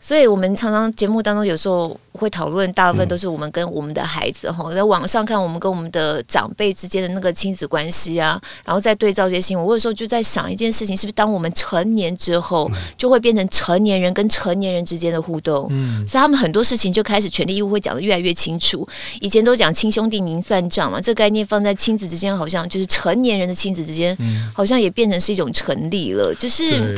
[0.00, 9.66] 所以，我们常常节目当中有时候会讨论，大部分都是我们跟我们的孩子哈，在网上看我们跟我们的长辈之间的那个亲子关系啊，然后再对照这些新闻。
[9.66, 15.68] 我有时候就在想一件事情，是不是当我们成年之后，就会变成成年人跟成年人之间的互动？
[15.70, 18.86] 嗯，所以他们很多事情就开始权利义务会讲的越来越清楚。
[19.20, 24.16] 以前都讲亲兄弟明算账嘛，这个概念放在亲子之间，好像就是成年人的亲子之间，
[24.54, 26.96] 好像也变成是一种成立了，就是。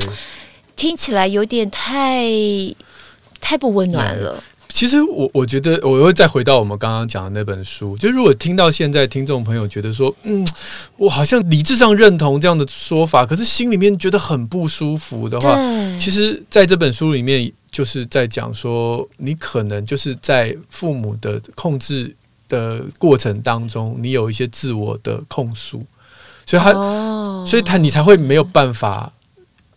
[0.76, 2.30] 听起来有点太
[3.40, 4.42] 太不温暖了。
[4.68, 7.96] 其实我我觉得我会再回到我们刚刚讲的那本书。
[7.96, 10.46] 就如果听到现在听众朋友觉得说，嗯，
[10.98, 15.56] 我好像理智上认同这样的说法，可是心里面觉得很不舒服的话，
[15.98, 22.14] 其实在这本书里面就是在讲说，你可能就是在父母的控制
[22.46, 25.82] 的过程当中，你有一些自我的控诉，
[26.44, 29.10] 所以他，哦、所以他你才会没有办法。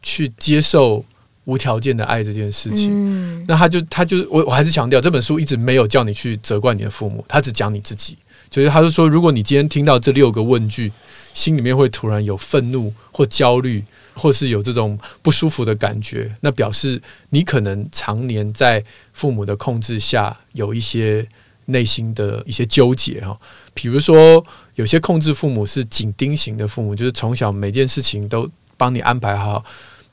[0.01, 1.03] 去接受
[1.45, 8.17] 无条件的爱这件事情，嗯、那他就他就我我还是强调，这本书一直没有叫你去责怪你的父母，他只讲你自己。
[8.49, 10.91] 就是他就说，如果你今天听到这六个问句，
[11.35, 13.83] 心里面会突然有愤怒或焦虑，
[14.15, 18.83] 或是有这种不舒服的感觉，那表示你可能常年在
[19.13, 21.23] 父母的控制下，有一些
[21.65, 23.37] 内心的一些纠结哈。
[23.75, 29.63] 比如说，有些控制父母是紧盯型的父母，就是从小每件事情都帮你安排好。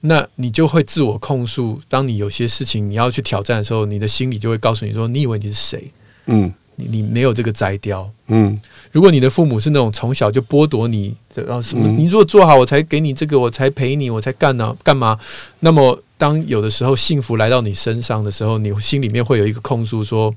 [0.03, 1.81] 那你就会自我控诉。
[1.89, 5.91] 当你有些事情你要去挑战的时候，你的心里就会告诉你说：“你以为你是谁？
[6.27, 8.09] 嗯，你你没有这个摘雕。
[8.29, 8.61] 嗯，
[8.93, 15.19] 如果你的父母是那种从小就剥夺你的，然后什么，你如果做好，我才给你这个，我才陪你，我才干呢，干嘛？
[15.61, 20.33] 那么，当有的时候幸福来到你身上的时候，你心里面会有一个控诉，说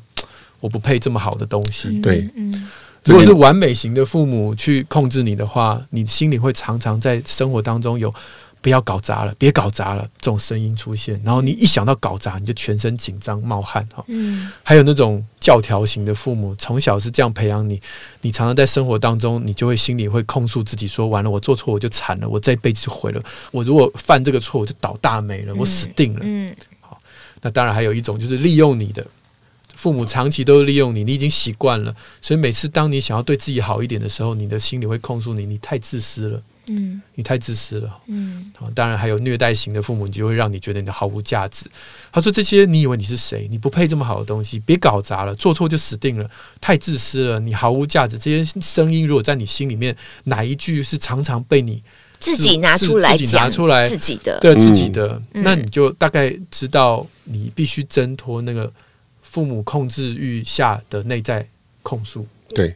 [0.62, 2.00] 我不配这么好的东西。
[2.00, 2.68] 对，嗯，
[3.06, 8.14] 如果是完美型的父母去控制你的话，你心里会常常在生活当中有。
[8.62, 14.04] 不要搞砸了，别搞砸了，这种声音出现，然后你一想到搞砸，你就全身紧张冒汗哈。
[14.10, 17.82] 嗯，还有那种教条型的父母，从小是这样培养你，
[18.20, 23.24] 你常常在生活当中，你就会心里会控诉自己说：完了，我做错我就惨了，我这辈子就毁了。
[23.54, 26.20] 我如果犯这个错，我就倒大霉了，我死定了。
[26.24, 27.02] 嗯，好，
[27.42, 29.08] 那当然还有一种就是利用你的
[29.80, 36.42] 父母，长期都利用你，你已经习惯了，所以每次当你想要对自己好一点的时候，你的心里会控诉你，你太自私了。
[36.72, 37.98] 嗯，你太自私了。
[38.08, 41.65] 嗯，当然还有虐待型的父母，就会让你觉得你毫无价值。
[42.12, 43.48] 他说：“这些你以为你是谁？
[43.50, 46.30] 你不配这么好的东西，别搞砸了，做错就死定了。
[46.60, 48.20] 太自私了，你毫无价值。
[48.20, 51.82] 这些声音如果在你心里面，哪一句是常常被你
[52.20, 58.72] 自己拿出来，自己拿出来，自己的，对自己的，那你就大概知道你必须挣脱那个
[59.30, 61.48] 父母控制欲下的内在
[61.84, 62.26] 控诉。
[62.56, 62.76] 对，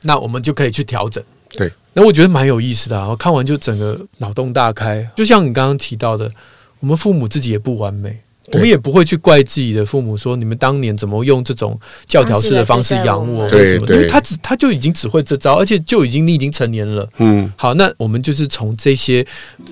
[0.00, 1.22] 那我们就可以去调整。
[1.50, 3.06] 对。”那我觉得蛮有意思的啊！
[3.10, 6.32] 我看完就整个脑洞大开，就像你刚刚提到的，
[6.80, 13.86] 我们父母自己也不完美，我们也不会去怪自己的父母说，你们当年怎么用这种教条式的方式养我，为什么？
[13.88, 17.06] 因为他只他就已经只会这招，而且就已经你已经成年了。
[17.18, 19.22] 嗯，好，那我们就是从这些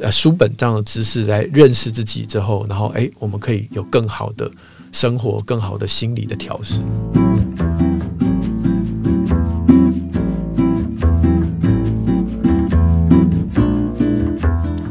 [0.03, 4.51] 呃书本上的知识来认识自己之后，然后哎，我们可以有更好的
[4.93, 6.81] 生活，更好的心理的调试。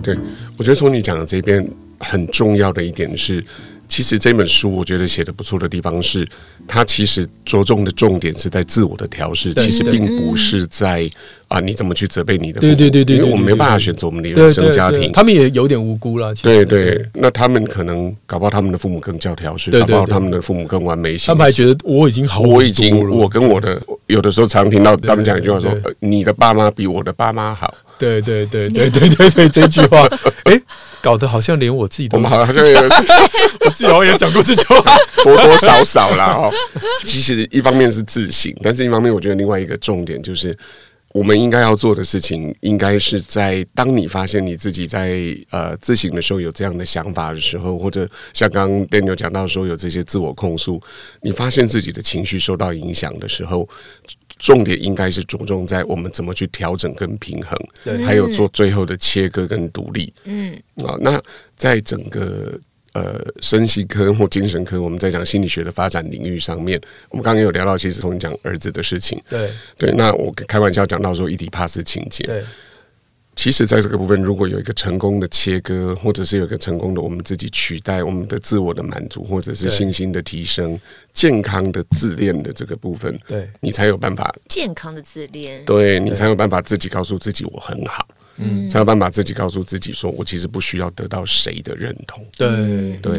[0.02, 0.18] 对，
[0.58, 1.68] 我觉得从你讲的这边
[2.00, 3.44] 很重要的一点是，
[3.90, 6.26] 其实这本书我觉得写的不错的地方是，
[6.68, 11.10] 它其实着重的重点是在自我的调试，其实并不是在
[11.48, 16.34] 啊你怎么去责备你的父母，对对对，因为我们没办法选择我们的原生家庭，他们也有点无辜了。
[16.36, 27.74] 对对，那他们可能搞不好他们的父母更教条是，搞不好他们的父母更完美型，他们还觉得我已经好，我已经我跟我的有的时候常听到他们讲一句话说，你的爸妈比我的爸妈好。
[27.98, 30.08] 对对对对对对对，这句话，
[30.46, 30.62] 哎。
[31.02, 32.76] 搞得好像连我自己都，我们好像也
[33.66, 36.52] 我自己好像也讲过这句话，多多少少啦哦。
[37.00, 40.58] 其实一方面是自省，但是一方面我觉得另外一个重点就是，
[41.14, 50.82] 我们应该要做的事情，应该是在当你发现你自己在呃自省的时候有这样的想法的时候，或者像刚刚 Daniel 讲到说有这些自我控诉，
[51.22, 53.68] 你发现自己的情绪受到影响的时候。
[54.40, 60.12] 重点应该是着重在我们怎么去调整跟平衡，对，还有做最后的切割跟独立。
[60.24, 61.22] 嗯，啊，那
[61.58, 62.58] 在整个
[62.94, 69.52] 呃身心科或精神科，我们在讲心理学的发展领域上面，我们刚刚有聊到，其实从你讲儿子的事情，对。
[69.78, 72.44] 对，那我开玩笑讲到说伊迪帕斯情节，对。
[73.42, 80.78] 其实，在这个部分，如果有一个成功的切割，或者是有一个成功的我们自己取代我们的自我的满足，或者是信心的提升、
[81.14, 93.14] 健康的自恋的这个部分，对，你才有办法健康的自恋，对你才有办法自己告诉自己我很好，嗯，才有办法自己告诉自己说我其实不需要得到谁的认同，对对。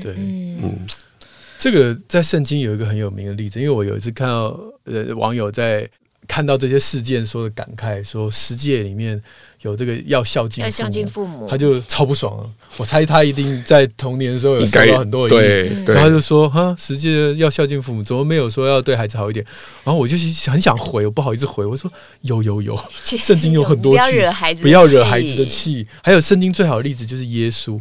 [0.00, 0.86] 对，嗯，
[1.58, 5.90] 这个在圣经有一个很有名的例子，因为我有一次看到呃网友在。
[6.26, 9.20] 看到这些事件，说的感慨，说十诫里面
[9.62, 12.50] 有这个要孝敬，要孝敬父母，他就超不爽了。
[12.76, 19.44] 我猜他一定在童年的时候有受到很多的阴影，然后他就说：“哈，十诫要孝敬父母，怎么没有说要对孩子好一点？”
[19.84, 20.16] 然后我就
[20.50, 21.90] 很想回，我不好意思回，我说
[22.22, 25.86] ：“有有有，圣经有很多句，不要惹孩子，不要惹孩子的气。
[26.02, 27.80] 还有圣经最好的例子就是耶稣。”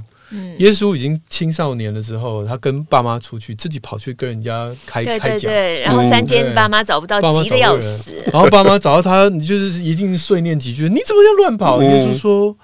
[0.57, 8.13] 耶稣已经青少年的时候，他跟爸妈出去，自己跑去跟人家开开讲，对，然后三天爸妈找不到，急的要死。
[8.31, 11.81] 然后爸妈找到他，你就是一定碎念几句，你怎么要乱跑？
[11.81, 12.55] 耶稣说。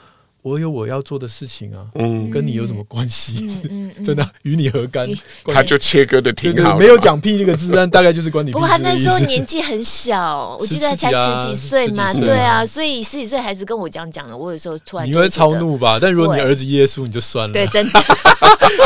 [0.50, 3.48] 我有我要做的事情啊，嗯，跟你有什么关系？
[3.70, 5.08] 嗯 嗯、真的与你何干？
[5.46, 8.50] 他就切割的挺好，没有讲屁这个字，但大概就是关你。
[8.54, 16.00] 不过他那时候年纪很小， 我记得才十几岁嘛，对啊，所以十几岁孩子跟我这样讲的，我有时候突然你会超怒吧？
[16.02, 17.54] 但如果你儿子耶稣，你就算了。
[17.54, 18.04] 对，真的。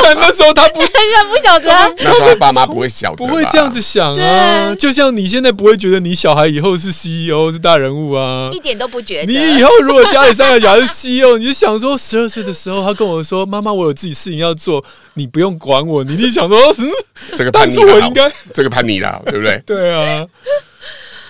[0.03, 4.75] 但那时候他不，人家不晓得，那时候他爸妈不会晓得，不会这样子想啊。
[4.75, 9.31] 就像你现在不会觉得你小孩以后是 CEO 是大人物啊，一点都不觉得。
[9.31, 12.27] 你以后如果家里三个小孩是 CEO，你就想说十二。
[12.33, 16.89] 岁的时候，他跟我说：“妈妈，我有自己事情要做，你不用管我。”你就想说：“嗯，
[17.37, 20.25] 这个叛逆我应该这个叛逆的，对不对？” 对啊，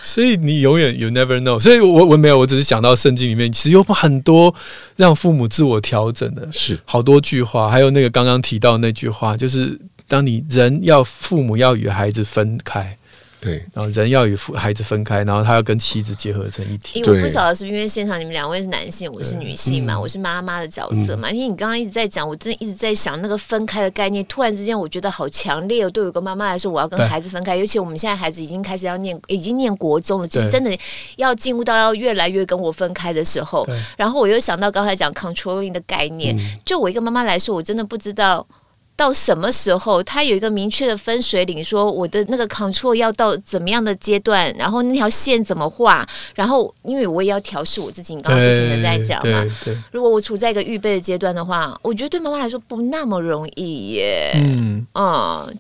[0.01, 1.59] 所以你永远 you never know。
[1.59, 4.55] 所以我我没有，我只是想到圣经里面其实有很多
[4.95, 12.97] 让父母自我调整的，是好多句话，还有那个刚刚提到那句话，就是当你人要父母要与孩子分开。
[13.43, 16.99] 对，然后人要与父孩子分开，然后他要跟妻子结合成一体。
[16.99, 21.29] 因为我不晓得是不是因为现场你们两位是男性，我是女性嘛，我是妈妈的角色嘛。
[21.29, 24.23] 因为你刚刚一直在讲，我真的一直在想那个分开的概念。
[24.27, 25.89] 突然之间，我觉得好强烈哦。
[25.89, 30.71] 对我一个妈妈来说，我要跟孩子分开，尤其我们现在孩子已经开始要念，已经念国中了，就是真的
[31.17, 33.67] 要进入到要越来越跟我分开的时候。
[33.97, 38.47] 然后我又想到刚才讲 controlling 的概念，就我一个妈妈来说，我真的不知道。
[38.95, 49.43] 到什么时候，他有一个明确的分水岭，说我的那个 control 要到怎么样的阶段，然后那条线怎么画，然后因为我也要调试我自己，你刚刚不停的在讲嘛。
[49.91, 54.31] 如果我处在一个预备的阶段的话，我觉得对妈妈来说不那么容易耶。
[54.35, 55.57] 嗯，嗯，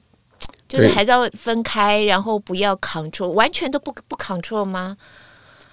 [0.69, 4.95] 就是还是要分开，然后不要 control，完全都不不 control 吗？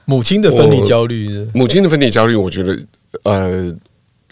[0.06, 2.78] 母亲的分离焦虑，母亲的分离焦虑，我觉得
[3.24, 3.74] 呃。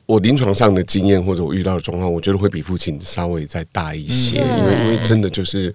[0.09, 5.73] 我临床上的经验或者我遇到的状况，我觉得会比父亲稍微再大一些，因为因为真的就是，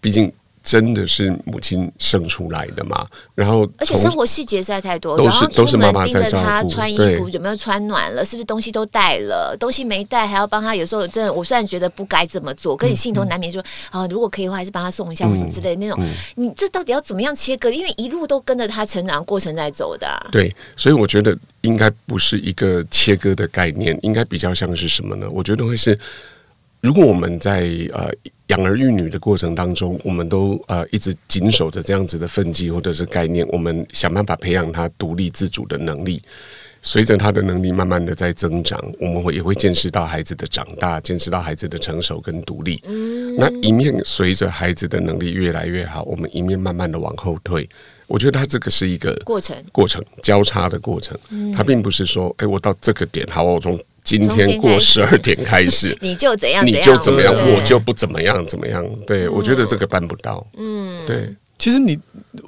[0.00, 0.32] 毕竟
[0.64, 3.06] 真的是母亲生出来的嘛。
[3.34, 6.44] 然后而且生活细节实在太多，都是都是妈妈在照顾。
[6.44, 8.24] 他穿衣服有没有穿暖了？
[8.24, 9.56] 是不是东西都带了？
[9.60, 10.74] 东西没带还要帮他。
[10.74, 16.02] 有时候真的，我虽然觉得不该这么做，可你心头难免说啊，如果可以的话，还是帮他送一下或什么之类的那种。
[16.34, 17.70] 你这到底要怎么样切割？
[17.70, 20.26] 因为一路都跟着他成长过程在走的。
[20.32, 21.36] 对，所以我觉得。
[21.64, 25.26] 应该不是一个切割的概念，应该比较像是什么呢？
[25.30, 25.98] 我觉得会是，
[26.84, 27.62] 如果我们在
[27.94, 28.10] 呃
[28.48, 36.20] 养儿育女的过程当中，我们都呃一直紧守着这样子的分际或者是概念，我们想办法培养他独立自主的能力。
[36.82, 42.78] 随着他的能力慢慢的在增长，我们会也会见识到孩子的长大，见识到孩子的成熟跟独立。
[42.84, 47.66] 嗯那一面随着孩子的能力越来越好，我们一面慢慢的往后退。
[48.06, 51.18] 我觉得他这个是一个过程，过程交叉的过程。
[51.30, 58.84] 嗯他并不是说，哎，我到这个点，好，我从今天过十二点开始， 你就怎样，你就怎么样，我就不怎么样，怎么样？
[59.06, 60.46] 对，我觉得这个办不到。
[60.58, 61.34] 嗯，对。
[61.58, 61.98] 其实你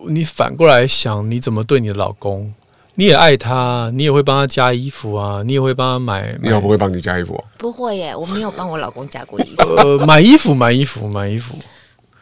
[0.08, 2.52] 你反过来想，你怎么对你的老公？
[2.98, 6.36] 你也爱他，你也会帮他加衣服啊，你也会帮他买。
[6.42, 7.42] 你老婆会帮你加衣服？
[7.56, 9.62] 不会耶，我没有帮我老公加过衣服。
[9.76, 11.54] 呃，买衣服，买衣服，买衣服。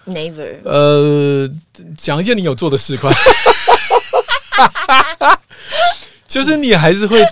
[0.06, 0.56] Never。
[0.64, 1.48] 呃，
[1.96, 3.10] 讲一件你有做的事吧。
[6.28, 7.24] 就是你还是会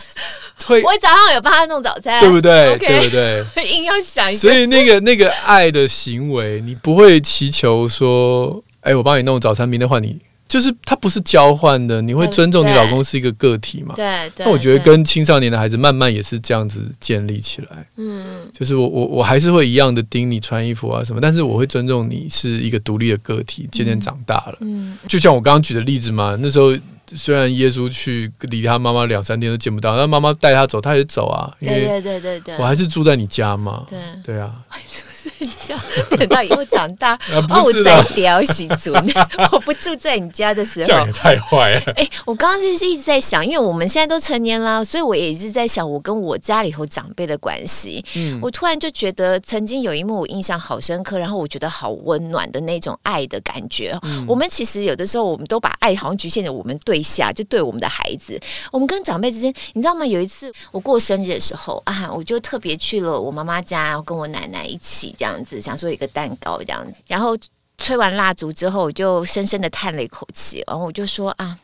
[0.66, 2.76] 会，我早上有帮他弄早餐，对不对？
[2.78, 3.44] 对不对？
[3.68, 10.18] 硬要想所以那个那个爱的行为，你不会祈求说，哎，我帮你弄早餐，明天换你。
[10.48, 13.94] 就是他不是交换的，你会尊重你老公是一个个体嘛？
[13.96, 14.44] 对对。
[14.44, 17.86] 那我觉得跟青少年的孩子慢慢也是这样子建立起来。
[17.96, 24.58] 嗯，就是我我我还是会一样的盯你穿衣服啊什么，但是我会尊重你是一个独立的个体，渐渐长大了。
[24.60, 26.76] 嗯，就像我刚刚举的例子嘛，那时候。
[27.16, 31.54] 虽然耶稣去离他妈妈两三天都见不到，但妈妈带他走，他也走啊。
[31.60, 33.86] 因为对对对对，我还是住在你家嘛。
[33.88, 34.54] 对对啊。
[36.10, 37.18] 等到以后长大，
[37.62, 38.92] 我再雕洗足。
[39.52, 41.92] 我不住在你家的时候，这样也太坏了。
[41.96, 48.04] 哎，我刚刚就是一直在想，因为我们现在都成年了，所以我也一直在想我跟我家里头长辈的关系。
[48.16, 53.98] 嗯，我突然就觉得曾经有一幕我印象好深刻，然后我觉得好温暖的那种爱的感觉。
[54.02, 58.40] 嗯，我们其实有的时候我们都把爱好像局限在我们对下，就对我们的孩子。
[58.70, 60.06] 我们跟长辈之间，你知道吗？
[60.06, 65.92] 有一次我过生日的时候啊，我就特别去了我妈妈家，跟我奶奶一起这样子，想说。
[65.92, 67.36] 一个蛋糕这样子，然后
[67.76, 71.58] 吹完蜡烛之后，我就深深的叹了一口气，然后我就说啊，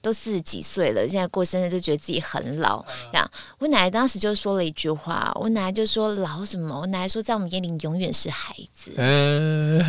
[0.00, 2.84] 都四十几岁了，现在过生日就觉得自己很老。
[3.10, 3.28] 这样，
[3.58, 6.82] 我奶奶当时就说了一句话，我奶奶就说老什么？
[6.82, 8.92] 我奶奶说在我们眼里永远是孩子。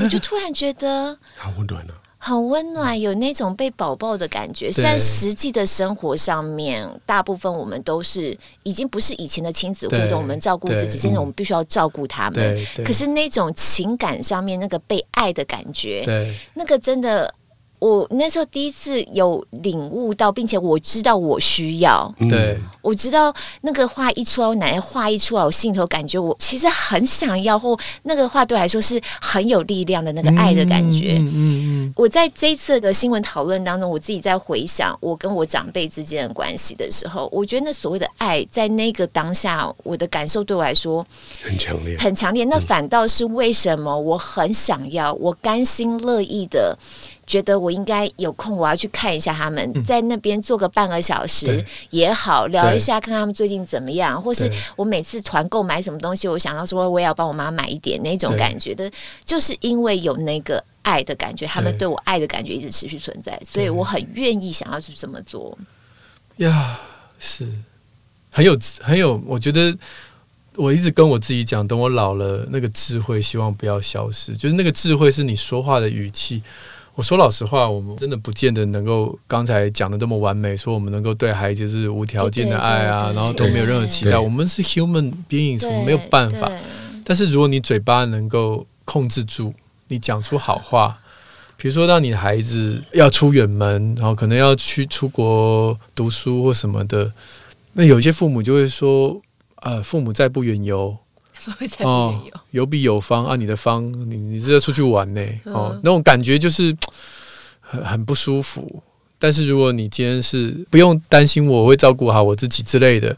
[0.01, 1.93] 我就突然觉得 好温暖呢。
[2.25, 4.71] 很温暖，有那种被宝宝的感觉。
[4.71, 12.59] 虽然实际的生活上面，大部分我们都是已经不是以前的亲子互动，我们照顾自己，现在我们必须要照顾他们。
[12.83, 16.03] 可是那种情感上面，那个被爱的感觉，
[16.55, 17.31] 那个真的。
[17.85, 23.31] 我那时候第一次有领悟到，并且我知道我需要，对，我知道
[23.61, 31.17] 那个话一出来，我奶奶话一出来，我心里头感觉我其实很想要，或那个话对我来说是很有力量的那个爱的感觉。
[31.19, 41.05] 嗯嗯，嗯，我在这一次的新闻讨论当中，我自己在回想我跟我长辈之间的关系的时候，我觉得那所谓的爱，在那个当下，我的感受对我来说
[41.43, 42.43] 很强烈，很强烈。
[42.45, 46.75] 那反倒是为什么我很想要，我甘心乐意的。
[47.25, 58.91] 觉得我应该有空，我要去看一下他们，在那边坐个半个小时也好，聊一下看看他们最近怎么样，或是我每次团购买什么东西，我想到说我也要帮我妈买一点那种感觉的，
[59.23, 61.87] 就是因为有那个爱的感觉，他们对。
[61.87, 65.57] 我爱的感觉一直持续存在，所以我很愿意想要去这么做。
[66.37, 66.79] 呀，
[67.19, 67.47] 是。
[68.31, 69.73] 很有很有，我觉得
[70.55, 76.43] 我一直跟我自己讲，等我老了，那个智慧希望不要消失，就是那个智慧是你说话的语气。
[76.95, 84.17] 我说老实话，我们真的不见得能够刚才讲的这么完美，说我们能够对孩子是无条件的爱啊，然后都没有任何期待。
[84.17, 86.49] 我们是 human beings，我们没有办法。
[87.03, 89.53] 但是如果你嘴巴能够控制住，
[89.89, 90.97] 你讲出好话，
[91.57, 97.11] 比如说让你的孩子要出远门，然后可能要去出国读书或什么的，
[97.73, 99.21] 那有些父母就会说，
[99.57, 100.95] 呃，父母在不远游。
[101.79, 102.19] 哦，
[102.51, 103.35] 有比有方啊！
[103.35, 105.21] 你的方，你你是要出去玩呢？
[105.45, 106.75] 哦，那种感觉就是
[107.61, 108.81] 很很不舒服。
[109.17, 113.15] 但是如果你今天是不用担心我会照顾好我自己之类的，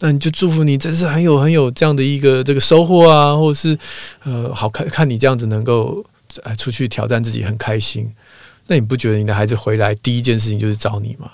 [0.00, 3.76] 那你就祝福你，真是很有很有这样的一个这个收获啊，或者是
[4.24, 6.04] 呃，好看看你这样子能够
[6.58, 8.12] 出去挑战自己，很开心。
[8.66, 11.30] 那你不觉得你的孩子回来第一件事情就是找你吗？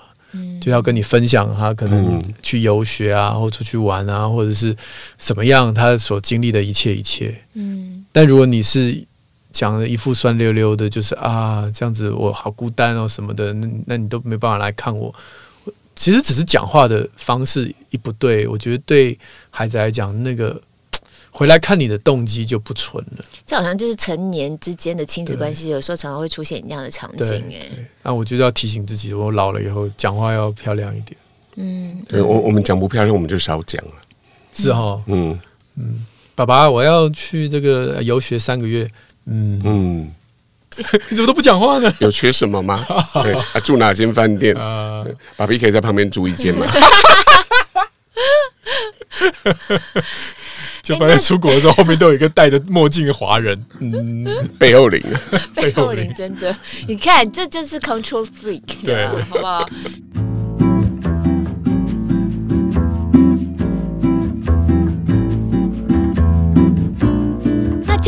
[0.61, 4.75] 就要跟你分享他可能去游学啊，或出去玩啊，或者是
[5.17, 7.35] 怎么样，他所经历的一切一切。
[7.55, 9.05] 嗯，但如果你是
[9.51, 15.15] 讲的一副酸溜溜的，就是啊这样子我好孤单哦什么的，那那你都没办法来看我。
[15.95, 19.19] 其实只是讲话的方式一不对，我觉得对
[19.51, 20.61] 孩子来讲那个。
[21.37, 27.45] 回来看你的动机就不纯了，这好像就是成年之间的亲子关系，有时候常常会出现这样的场景。
[27.51, 27.67] 哎，
[28.05, 31.17] 那我就要提醒自己，我老了以后讲话要漂亮一点。
[31.57, 33.91] 嗯，对我我们讲不漂亮，我们就少讲了。
[34.53, 35.37] 是哈，嗯
[35.75, 36.07] 嗯，
[36.37, 38.89] 爸爸，我要去这个游学三个月。
[39.27, 40.15] 嗯嗯，
[41.11, 41.93] 你怎么都不讲话呢？
[41.99, 42.87] 有缺什么吗？
[43.25, 44.55] 对，啊，住哪间饭店？
[44.55, 45.05] 啊，
[45.37, 46.65] 爸比可以在旁边住一间吗？
[50.85, 54.25] 就发现出国的时候，后面都有一个戴着墨镜的华人， 嗯，
[54.59, 55.03] 背后灵，
[55.57, 56.55] 背后灵，真的，
[56.87, 59.69] 你看，这就是 control freak，对，好不好？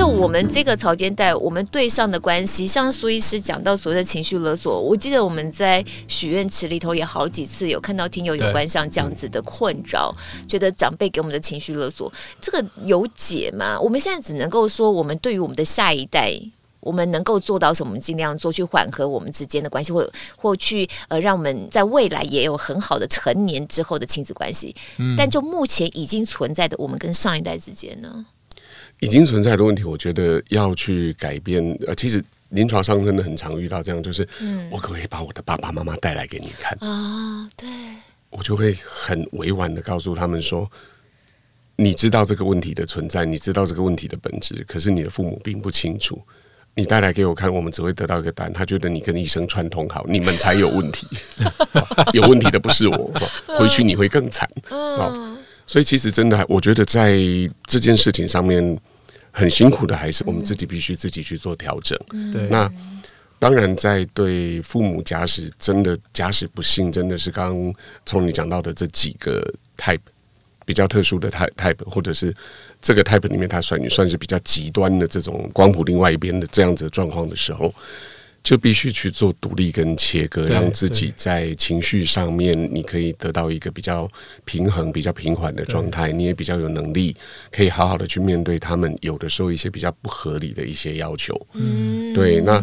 [0.07, 10.15] 我们这个潮间带，我们对上的关系，像苏医师讲到所谓的情绪勒索，我记得我们在许愿池里头也好几次有看到听友有关像这样子的困扰，
[10.49, 13.79] 觉得长辈给我们的情绪勒索，这个有解吗？
[13.81, 16.33] 我们现在只能够说，我们对于我们的下一代。
[16.79, 17.91] 我们能够做到什么？
[17.91, 24.73] 我们尽量做，去缓和我们之间的关系，或或去呃，让我们在未来也有很好的成年之后的亲子关系。
[24.99, 28.25] 嗯，但就目前已经存在的，我们跟上一代之间呢，
[29.01, 31.63] 已经存在的问题，我觉得要去改变。
[31.87, 36.89] 呃，其实临床上真的很常遇到这样，就是，嗯，我可不可以把我的爸爸妈妈带来给你看啊？
[36.89, 37.69] 哦，对，
[38.31, 40.71] 我就会很委婉的告诉他们说，
[41.77, 46.21] 你知道这个问题的存在，你知道这个问题的本质，可是你的父母并不清楚。
[46.79, 48.53] 你带来给我看，我们只会得到一个答案。
[48.53, 51.07] 他觉得你跟医生串通好，你们才有问题，
[52.13, 53.11] 有问题的不是我。
[53.47, 55.36] 回去你会更惨啊！
[55.67, 57.19] 所以其实真的，我觉得在
[57.67, 58.79] 这件事情上面
[59.31, 61.99] 很辛苦的，还是我们自己必须自己去做调整。
[62.33, 62.71] 对，那
[63.39, 69.43] 当然在对父母假使真的假使不幸，真的是刚刚从你讲到的这几个
[69.77, 70.01] type
[70.65, 72.35] 比较特殊的 type type，或者是。
[72.83, 77.75] 这个 type 里面，它算你算是比较极端的这种光谱另外一边的这样子的状况的时候，
[78.47, 84.09] 就必须去做独立跟切割，让自己在情绪上面，你可以得到一个比较
[84.45, 87.17] 平衡、比较平缓的状态，你也比较有能力，
[87.51, 91.35] 可以好好的去面对他们有的时候一些比较不合理的一些要求。
[91.55, 92.63] 嗯，对，那。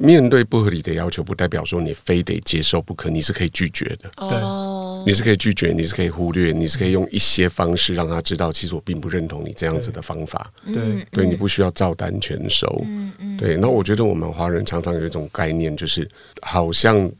[0.00, 4.08] 面对不合理的要求，不代表说你非得接受不可，你是可以拒绝的。
[4.18, 4.77] 哦，
[5.08, 10.52] 你是可以拒绝，你是可以忽略，你是可以用一些方式让他知道，其实我并不认同你这样子的方法。
[10.66, 12.66] 对，对，你不需要照单全收。
[12.84, 13.36] 嗯嗯。
[13.38, 16.06] 对，那我觉得我们华人常常有一种概念，就是
[16.42, 17.10] 好像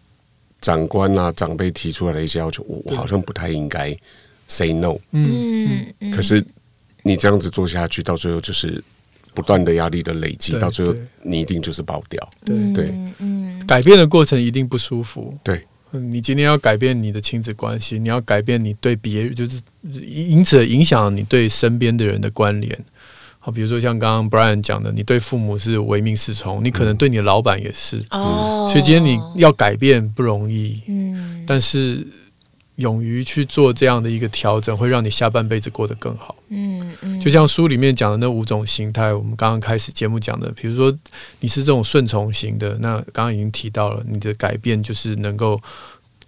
[0.61, 3.97] 长官啊、长辈提出来的一些要求，我我好像不太应该
[4.49, 4.95] say no。
[5.13, 6.11] 嗯嗯。
[6.11, 6.45] 可是
[7.03, 8.85] 你这样子做下去，到最后就是。
[9.35, 12.29] 不断的压力的累积，到最后你一定就是爆掉。
[12.45, 15.33] 对对，嗯，改变的过程一定不舒服。
[15.45, 19.61] 对，你今天要改变你的亲子关系，你要改变你对别人，就是
[20.05, 22.79] 因此影响你对身边的人的关联。
[23.39, 28.03] 好，比如说像刚刚 Brian 讲的，你对父母是唯命是从，你可能对你的老板也是。
[28.11, 30.81] 哦，所以今天你要改变不容易。
[30.87, 32.07] 嗯，但是。
[32.79, 36.37] 勇于去做这样的一个调整，会让你下半辈子过得更好。
[36.49, 40.97] 嗯嗯，就像书里面讲的那五种形态，我们刚刚开始节目讲的，比如说
[41.41, 45.61] 你是这种顺从型的，那刚刚已经提到了，你的改变就是能够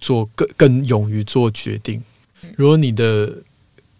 [0.00, 2.02] 做更更勇于做决定。
[2.56, 3.32] 如果你的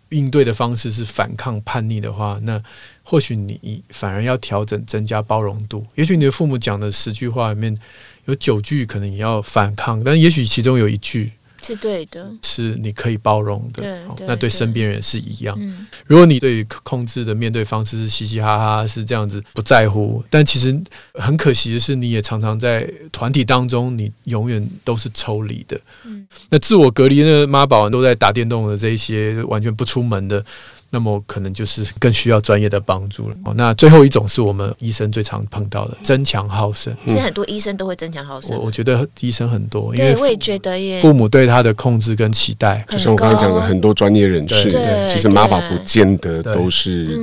[0.08, 2.60] 应对的方式是反抗叛逆的话，那
[3.04, 5.86] 或许你反而要调整，增加包容度。
[5.94, 7.78] 也许你的父母讲的十句话里面
[8.24, 11.30] 有九句可能你要反抗，但也许其中有一句。
[11.62, 13.82] 是对的，是你可以包容的。
[13.82, 15.56] 对，对，那对身边人是一样。
[15.60, 20.78] 嗯，如果你对于控制的面对方式是嘻嘻哈哈，是这样子不在乎，但其实
[21.14, 25.80] 很可惜的是，你也常常在团体当中，你永远都是抽离的。
[26.04, 30.44] 嗯，那自我隔离的妈宝都在打电动的这一些完全不出门的。
[30.90, 33.36] 那么可能就是更需要专业的帮助了。
[33.44, 36.94] 哦，那最后一种是我们医生最常碰到的争强好胜。
[37.06, 38.56] 现在很多医生都会争强好胜。
[38.56, 41.00] 我我觉得医生很多，因为，我也觉得耶。
[41.00, 44.70] 父母对他的控制跟期待，就像我刚刚讲的，很多专业人士，
[45.08, 47.16] 其实妈宝不见得都是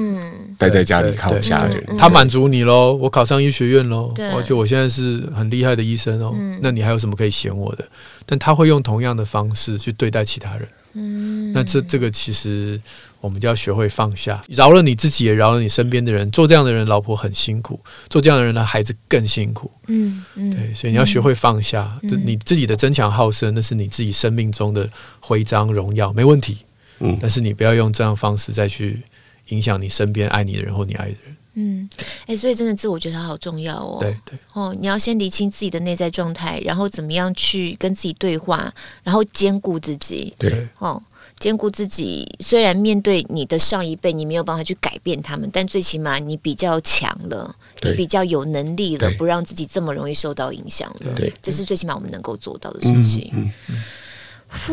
[0.58, 1.84] 待在家里靠家人。
[1.98, 6.34] 他满足你喽，我考上医学院喽，而且我现在是很厉害的医生哦。
[6.62, 7.86] 那你还有什么可以嫌我的？
[8.26, 11.47] 但他会用同样的方式去对待其他人。
[11.68, 12.82] 这这个其实。
[13.20, 16.30] 我们就要学会放下，饶了你自己，也饶了你身边的人。
[16.30, 17.76] 做这样的人，老婆很辛苦；
[18.10, 19.70] 做这样的人的孩子更辛苦。
[19.88, 22.00] 嗯嗯，对，所以你要学会放下。
[22.04, 24.88] 这、嗯、你自己的争强好胜，那是你自己生命中的
[25.20, 26.60] 徽章荣耀，没问题。
[27.00, 29.02] 嗯，但是你不要用这样的方式再去
[29.48, 31.38] 影响你身边爱你的人或你爱的人。
[31.56, 33.98] 嗯，哎、欸，所以真的自我觉察好重要哦。
[34.00, 38.72] 对对哦，你要先理清自己的内在状态，然后怎么样去跟自己对话，
[39.04, 40.36] 然后兼顾自己。
[40.38, 41.02] 对哦。
[41.40, 51.14] 兼顾自己，虽然面对你的上一辈，你没有办法去改变他们，但最起码你比较强了，你比较有能力了，不让自己这么容易受到影响了。
[51.16, 53.32] 对，这是最起码我们能够做到的事情。
[53.34, 53.84] 嗯嗯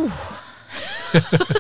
[0.05, 0.11] 嗯、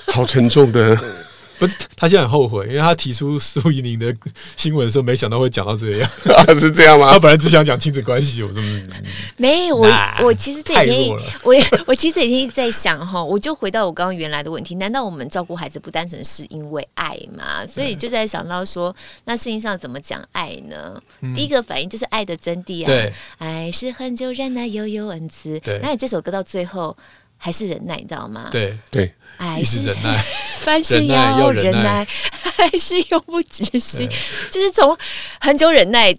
[0.12, 0.98] 好沉重的。
[1.58, 4.14] 不是，他现在很后悔，因为他提出苏怡宁的
[4.56, 6.10] 新闻的时候，没想到会讲到这样。
[6.26, 7.12] 啊， 是这样吗？
[7.12, 8.88] 他本来只想讲亲子关系，我说、嗯、
[9.36, 9.76] 没有。
[9.76, 9.88] 我
[10.22, 11.08] 我其实这几天，
[11.42, 11.54] 我
[11.86, 17.66] 我其实这几天一直在想哈，我就回到我刚刚原来的问题：难道我们照顾孩子不单纯是因为爱吗？
[17.66, 18.94] 所以就在想到说，
[19.24, 21.00] 那事情上怎么讲爱呢？
[21.20, 25.60] 嗯、第一个反应就是爱的真谛啊，对爱是恒久忍耐，又有恩慈。
[25.82, 26.96] 那你这首歌到最后。
[27.36, 28.48] 还是忍耐，你知道吗？
[28.50, 30.24] 对对，还是忍耐，
[30.60, 32.06] 凡事要忍耐，
[32.56, 34.08] 还是永不止息，
[34.50, 34.96] 就是从
[35.40, 36.16] 很久忍耐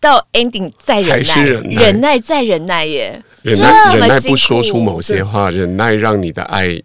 [0.00, 6.82] 到 ending 再忍耐，忍耐，忍耐再忍耐耶，忍耐忍耐不说出某些话，忍耐让你的爱。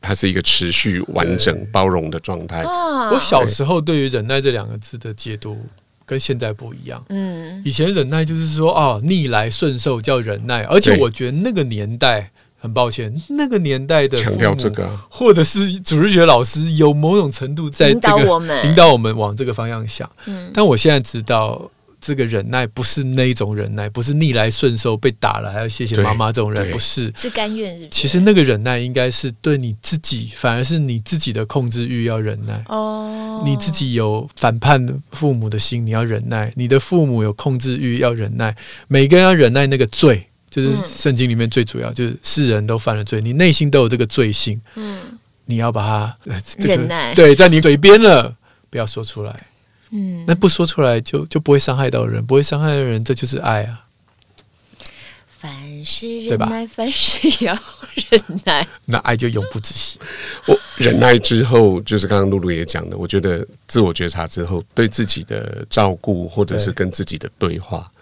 [0.00, 2.62] 它是一个持续完整包容的状态。
[2.62, 5.58] 我小时候对于忍耐这两个字的解读
[6.06, 7.04] 跟现在不一样。
[7.08, 20.10] 嗯，以前忍耐就是说哦，逆来顺受叫忍耐，而且我觉得那个年代，很抱歉，那个年代的强调这个，或者是主日学老师有某种程度在这个引导我们，引导我们往这个方向想。
[20.26, 21.70] 嗯，但我现在知道。
[22.00, 27.88] 这个忍耐不是那一种忍耐，不是逆来顺受被打了还要谢谢妈妈这种人，不是，是甘愿是？
[27.90, 32.62] 其实那个忍耐应该是对你自己，反而是你自己的控制欲要忍耐。
[32.68, 38.56] 哦，你自己有反叛父母的心，你要忍耐；你的父母有控制欲要忍耐。
[38.86, 44.60] 每个人要忍耐那个罪，就是圣经里面最主要，就是世人都犯了罪，你内心都有这个罪性。
[44.76, 44.98] 嗯，
[45.44, 46.16] 你要把它、
[46.58, 48.34] 这个、忍耐，对，在你嘴边了，
[48.70, 49.46] 不要说出来。
[49.90, 53.84] 嗯，那不说出来就就不会伤害到人，不会伤害到人，这就是爱啊。
[55.26, 57.56] 凡事忍耐，凡事要
[58.10, 59.96] 忍耐，那爱就永不止息。
[60.46, 67.97] 我忍耐之后，就是刚刚露露也讲的，我觉得自我觉察之后，对自己的照顾或者是跟自己的对话，对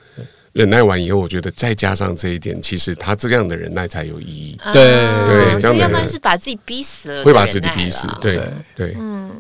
[0.57, 4.59] 忍耐完以后，我觉得再加上这一点，其实他这样的忍耐才有意义。
[4.73, 8.09] 对对，这样要不然是把自己逼死了，会把自己逼死。
[8.23, 8.41] 对
[8.75, 9.31] 对，嗯。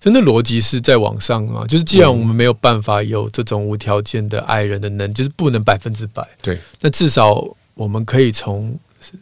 [0.00, 6.26] 真的逻辑是在往上啊，就是既然我们没有办法有这种无条件的爱人的能，就是不能百分之百。
[6.40, 8.74] 对，那至少我们可以从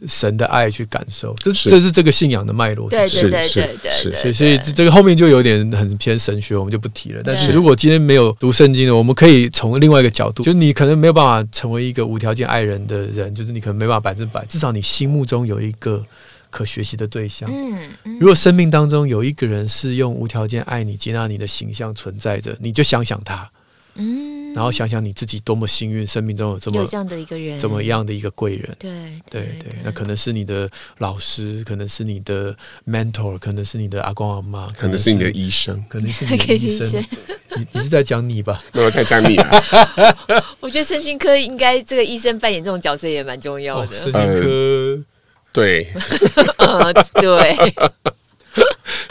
[0.07, 2.89] 神的爱去感受，这这是这个信仰的脉络。
[2.89, 7.21] 对对对对对，所以所以这个后面就有点很偏神学，我们就不提了。
[7.23, 16.03] 但是如果今天没有读圣经的，我们可以从另外一个角度，就你可能没有办法成为一个无条件爱人的人，就是你可能没办法百分之百，至少你心目中有一个。
[16.51, 17.47] 可学习的对象。
[17.47, 23.47] 嗯，嗯，如果生命当中有一个人是用无条件爱你、接纳你的形象存在着，你就想想他。
[23.93, 28.75] 嗯，然后想想你自己多么幸运，生命中有这么有这样的一个人，怎么样的一个贵人。
[28.79, 28.91] 对
[29.29, 32.55] 对对，那可能是你的老师，可能是你的
[32.87, 37.05] mentor，可能是你的阿公阿妈，可能是你的医生，可能是你的医生。
[37.57, 38.63] 你你是在讲你吧？
[38.73, 39.63] 我在讲你啊。
[40.59, 43.95] 我觉得身心科应该这个医生扮演这种角色也蛮重要的。
[43.95, 45.03] 身心科。
[45.51, 45.91] 对，
[46.59, 47.57] 呃，对，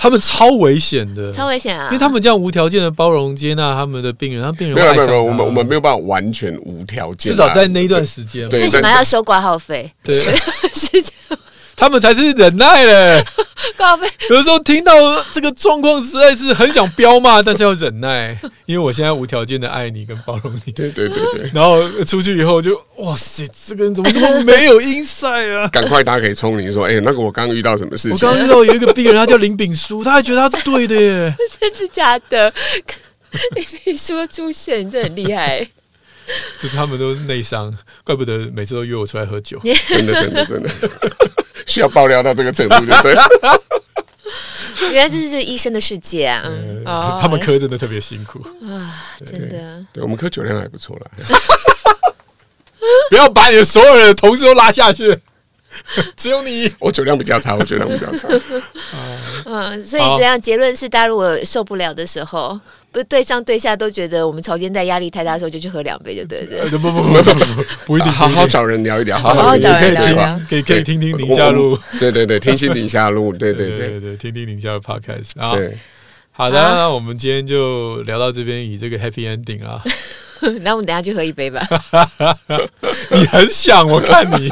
[0.00, 1.86] 他们超危险的，超危险啊！
[1.86, 10.14] 因为他们这样无条件的包容接纳他们的病人，他病人没有没有，我们我们没有办法完全无条件，至少在那一段时间，最起码要收挂号费，对，
[10.72, 11.38] 是这样。
[11.78, 13.24] 他们才是忍耐嘞，
[14.28, 14.92] 有的时候听到
[15.30, 20.72] 这个状况，实在是很想飙骂，但是要忍耐， 因为我现在无条件的爱你跟包容你。
[20.72, 21.50] 对对对对。
[21.54, 25.68] 然后出去以后就哇塞，这个人怎么那么没有 insight 啊？
[25.72, 28.12] 赶快大家可以聪明说，哎、欸，那个我刚刚遇到什么事情？
[28.12, 32.52] 我刚刚遇到有一个病人，他叫林炳书，他还觉得他是对的耶，真的假的？
[33.54, 35.68] 林炳书出现，真的很厉害。
[36.60, 37.72] 这他们都内伤，
[38.04, 39.58] 怪不得每次都约我出来喝酒。
[39.88, 40.68] 真的真的真的。
[41.68, 43.14] 需要爆料到这个程度，对不对？
[44.92, 46.42] 原来这是这医生的世界啊！
[46.44, 49.48] 嗯哦、他们科真的特别辛苦啊，真的。
[49.48, 51.10] 对，对我们科酒量还不错啦。
[53.10, 55.18] 不要把你的所有的同事都拉下去，
[56.16, 56.72] 只有你。
[56.78, 58.28] 我酒量比较差，我酒量比较差。
[59.48, 62.60] 嗯，所以这样结论是，大家如果受不了的时候。
[62.90, 66.62] 不是对上对下都觉得我们潮间带压力太大的时候，就去喝两杯，就对对。
[66.70, 75.52] 不不不 不不不一定，好好找人聊一聊，好好找人聊一聊，可以可以听听 宁夏路，对对对，听听宁夏路，对对对对，听听宁夏的 podcast 啊。
[76.32, 79.82] 好的，那我们今天就聊到这边，以这个 happy ending 啊。
[80.62, 81.60] 那我们等下去喝一杯吧。
[83.10, 84.48] 你很想，我看你。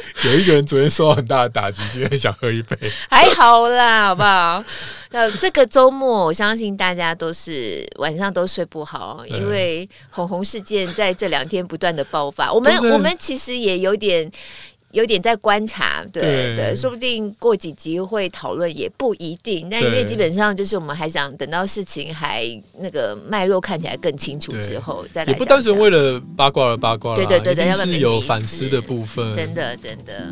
[0.24, 2.76] 有一个人昨天受到很大的打击，今天想喝一杯，
[3.08, 4.64] 还好啦，好不好？
[5.10, 12.52] 那这个周末，我相信大家都是晚上都睡不好，因为红红事件在这两天不断的爆发。
[12.52, 14.30] 我们我们其实也有点。
[14.92, 19.68] 有点在观察，对对，对，说不定过几集会讨论也不一定。
[19.70, 22.44] 但因为基本上就是我们还想等到事情还
[22.78, 25.32] 那个脉络看起来更清楚之后再来。
[25.32, 29.36] 也不单纯为了八卦而八卦，对对对对，是有反思的部分。
[29.36, 30.26] 真的真的。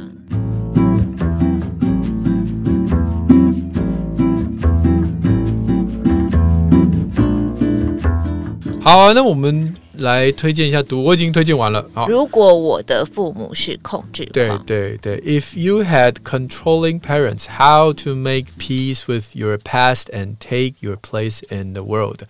[8.81, 9.75] 好啊，那我们。
[9.99, 11.89] 来推荐一下读，我已经推荐完了。
[11.95, 14.33] 好，如果我的父母是控制狂，
[14.67, 15.41] 对对对。
[15.41, 21.41] If you had controlling parents, how to make peace with your past and take your place
[21.51, 22.21] in the world？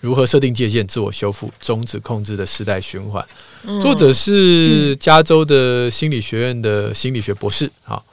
[0.00, 3.24] 如何设定界限、自我修复、终止控制的世代循环？
[3.66, 7.68] 嗯、作者是加州的心理学院的心理学博士。
[7.82, 8.04] 好，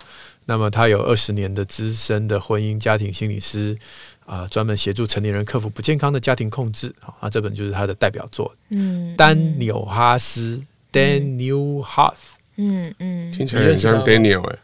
[0.46, 3.78] 那么他有二十年的资深的婚姻家庭心理师
[4.34, 7.30] 啊，专门协助成年人克服不健康的家庭控制啊。
[7.30, 8.52] 这本就是他的代表作。
[8.70, 10.60] 嗯，丹纽哈斯
[10.92, 12.14] Daniel Hath，
[12.56, 14.58] 嗯嗯，听起来很像 Daniel 哎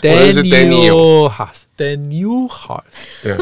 [0.00, 2.82] ，Daniel Hath，Daniel Hath，
[3.22, 3.36] 对。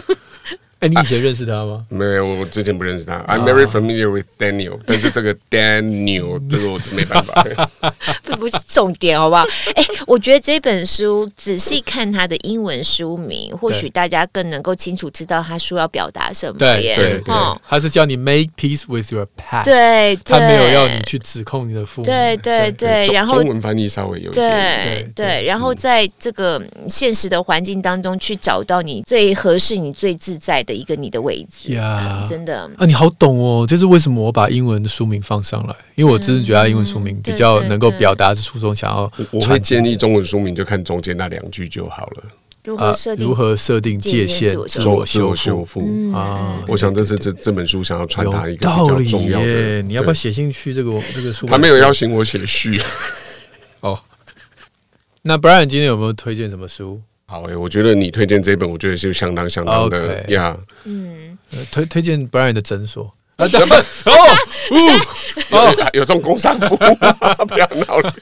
[0.80, 1.84] 哎，你以前认识他吗？
[1.88, 3.18] 没有，我之前不认识他。
[3.26, 7.44] I'm very familiar with Daniel， 但是这个 Daniel 这个我没办法。
[8.22, 9.44] 这不是重点，好不好？
[9.74, 16.58] 哎，我觉得这本书仔细看它的英文书名，或许大家更能够清楚知道他书要表达什么。
[16.58, 17.34] 对对对，
[17.68, 19.64] 他是叫你 make peace with your past。
[19.64, 22.06] 对，他没有要你去指控你的父母。
[22.06, 24.32] 对对对，然后中文翻译稍微有点。
[24.32, 33.66] 对对，然后在这个现实的环境当中去找到你最合适、你最自在的一个你的位置呀，真的啊，你好懂哦。
[33.66, 35.74] 这是为什么我把英文的书名放上来？
[35.94, 39.10] 因为我真的觉得英文书名比较能够表达书中想要。
[39.32, 42.22] 我会建议中文书名就看中间那两句就好了。
[42.64, 43.26] 如何设定？
[43.26, 44.50] 如何设定界限？
[44.68, 46.62] 自我修复啊！
[46.68, 49.80] 我想这是这这本书想要传达一个比较重要的。
[49.80, 50.74] 你要不要写进去？
[50.74, 52.78] 这个这个书他没有邀请我写序
[53.80, 53.98] 哦。
[55.22, 57.00] 那 Brian 今天有没有推荐什么书？
[57.30, 60.56] 好诶、欸，我觉得你推荐这本，我觉得是相当相当的呀。
[60.56, 60.56] Okay.
[60.56, 61.38] Yeah 嗯，
[61.70, 63.04] 推推荐 Brian 的诊所。
[63.36, 64.12] 啊，哦，
[65.94, 66.78] 有这种工商服务，
[67.46, 68.14] 不要闹了。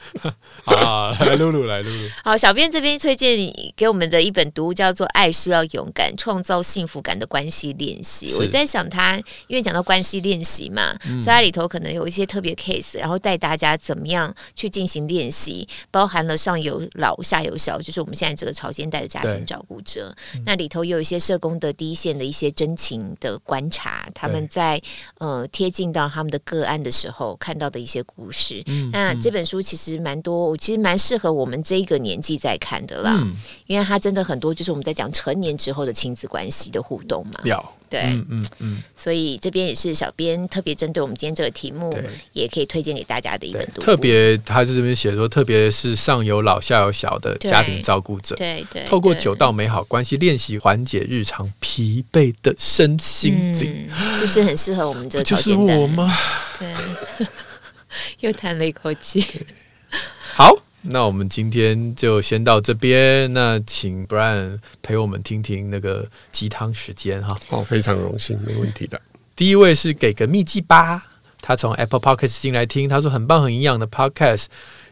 [0.65, 2.09] 啊，来露露，来露露。
[2.23, 8.31] 好，小编这边推荐你给我们的一本读物，叫做《爱需要勇敢，创造幸福感的关系练习》。
[8.37, 20.13] 我在想，他因为讲到关系练习嘛，所以它里头可能有一些特别 case，然后带大家怎么样去进行练习，包含了上有老下有小，就是我们现在这个潮间带的家庭照顾者。
[20.45, 24.81] 那里头有一些社工的第一线的一些真情的观察，他们在。
[25.19, 28.63] 呃，贴近到他们的个案的时候，看到的一些故事。
[28.67, 33.13] 嗯，那这本书其实蛮多，其实蛮适合我们这一个年纪在看的啦。
[33.17, 33.33] 嗯，
[33.67, 37.39] 因为它真的很多，就是我们在讲成年之后的亲子关系的互动嘛。
[37.43, 37.73] 要。
[37.89, 41.93] 对，嗯嗯嗯，所以这边也是小编特别针对我们今天这个题目，
[42.33, 43.83] 也可以推荐给大家的一本读物。
[43.83, 55.23] 特别，他在这边写说，特别是上有老下有小的家庭照顾者，对对，透过九道美好关系练习，缓解日常疲惫的身心灵，是不是很适合我们这个？
[55.23, 56.13] 就是我吗？
[56.59, 56.73] 对，
[58.21, 59.25] 又叹了一口气。
[60.33, 60.55] 好。
[60.81, 63.31] 那我们今天就先到这边。
[63.33, 67.37] 那请 Brian 陪我们听听那个鸡汤时间哈。
[67.49, 69.01] 哦，非常荣幸，没问题的。
[69.35, 71.03] 第一位是给个秘籍吧，
[71.41, 74.45] 他从 Apple Podcast 进来听，他说很棒很营养的 Podcast。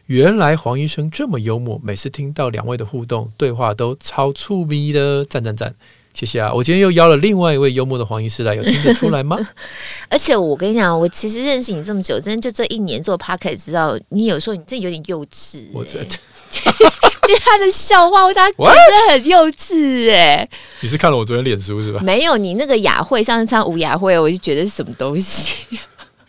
[0.06, 5.74] 原来黄医生这么幽默，每次听到两位的互动对话都超触迷的，赞赞赞。
[6.16, 6.50] 谢谢啊！
[6.50, 9.38] 我今天又邀了另外一位幽默的黄医师来，有听得出来吗？
[10.08, 15.68] 而且我跟你讲，我其实认识你这么久，真的就这一年做 Podcast 知道你有时候你真的有点幼稚、欸。
[15.74, 16.02] 我这
[16.56, 20.50] 就他的笑话，他真的很幼稚哎、欸。
[20.80, 22.00] 你是看了我昨天脸书是吧？
[22.02, 25.66] 没有，你那个雅慧上次唱吴雅慧，我就觉得是什么东西。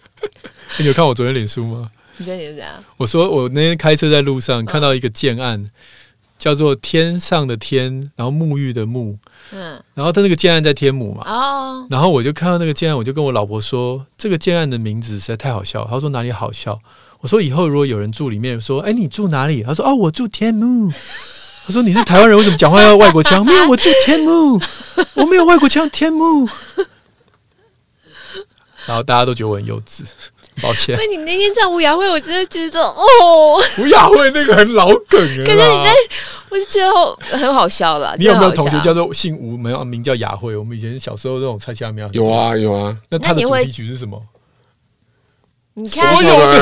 [0.80, 1.90] 你有看我昨天脸书吗？
[2.18, 2.74] 你昨天怎样？
[2.98, 5.64] 我说我那天开车在路上看到一个建案。
[5.64, 5.70] 哦
[6.38, 9.18] 叫做天上的天，然后沐浴的沐，
[9.52, 15.86] 嗯，然后他那个建案在天母嘛，哦，然后我就看到那个建案，我就跟我老婆说，这个建案的名字实在太好笑。
[15.90, 16.80] 她说哪里好笑？
[17.20, 19.64] 我说以后如果有人住里面，说，哎，你住哪里？
[19.64, 20.92] 她说哦，我住天母。
[21.66, 23.44] 她说你是台湾人，为什么讲话要外国腔？
[23.44, 24.62] 没有，我住天母，
[25.16, 26.48] 我没有外国腔，天母。
[28.86, 30.04] 然后大家都觉得我很幼稚。
[30.62, 35.93] 抱歉，因为你那天唱吴雅慧，我真的觉得哦，吴雅慧那个很老梗啊，可是你在，
[36.49, 38.16] 我就觉得很好笑了。
[38.18, 40.55] 你有没有同学叫做姓吴，没有名叫雅慧？
[40.55, 42.97] 我们以前小时候这种猜猜妙有啊有啊。
[43.10, 44.22] 那他的主题曲是什么？
[45.76, 46.60] 你看，所有的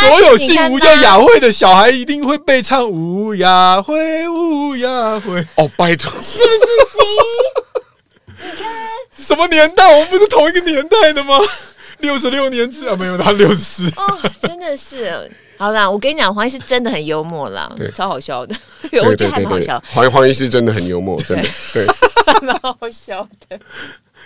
[0.00, 5.46] 所有姓吴叫雅慧的小孩一定会背唱吴雅慧，吴雅慧。
[5.56, 6.98] 哦，拜托，是不是 C？
[8.42, 8.72] 你看
[9.16, 9.92] 什么年代？
[9.92, 11.38] 我们不是同一个年代的吗？
[12.04, 13.88] 六十六年制啊，没有他六十四。
[13.98, 15.30] 哦，真的是。
[15.56, 15.90] 好啦。
[15.90, 17.90] 我跟你讲，黄医师真的很幽默啦，对。
[17.92, 18.54] 超好笑的，
[19.04, 19.82] 我觉得还蛮好笑。
[19.88, 21.86] 黄黄医师真的很幽默，真的对，
[22.46, 23.58] 蛮好笑的。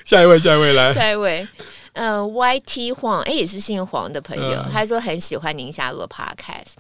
[0.05, 1.47] 下一位，下一位来，下一位，
[1.93, 6.75] 呃，YT 黄，哎，也是姓黄的朋友，嗯、他说很喜欢宁夏璐 Podcast，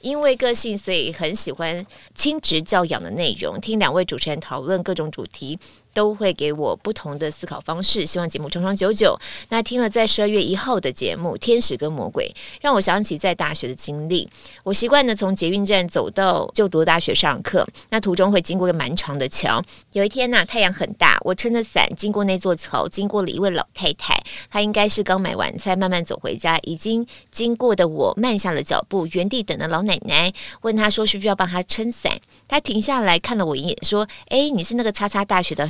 [0.00, 5.58] 因为个性，所以很喜欢亲职教养的内容，听两位主持人讨论各种主题。
[5.92, 8.04] 都会给我不同的思考方式。
[8.06, 9.18] 希望节目长长久久。
[9.48, 14.28] 那听了在十二月一号的节目《天使跟魔鬼》，让我想起在大学的经历。
[14.62, 19.62] 我习惯呢从捷运站走到就读大学上课，那途中会经过一个蛮长的桥。
[19.92, 26.58] 有一天呢、太阳很大，我撑着伞经过那座桥，经过了一位老太太，她应该是刚买完菜，慢慢走回家。
[26.62, 30.32] 已经经过的我慢下了脚步，原地等着老奶奶，
[30.62, 32.18] 问她说需不需要帮她撑伞。
[32.48, 35.66] 她停下来看了我一眼，说：“哎，你是那个叉叉大学的？”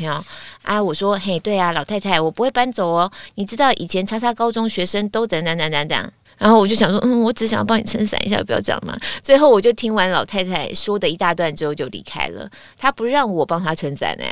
[0.64, 3.10] 啊，我说：“嘿，对啊，老太太，我不会搬走哦。
[3.36, 8.92] 你知道以前叉叉高中学生都怎样怎样怎样怎样。”然后我就想说：“嗯，我只想要帮你撑伞一下，不要这样嘛。”
[9.22, 12.50] 最后我就听完老太太说的一大段之后就离开了。
[12.76, 14.24] 她不让我帮她撑伞呢。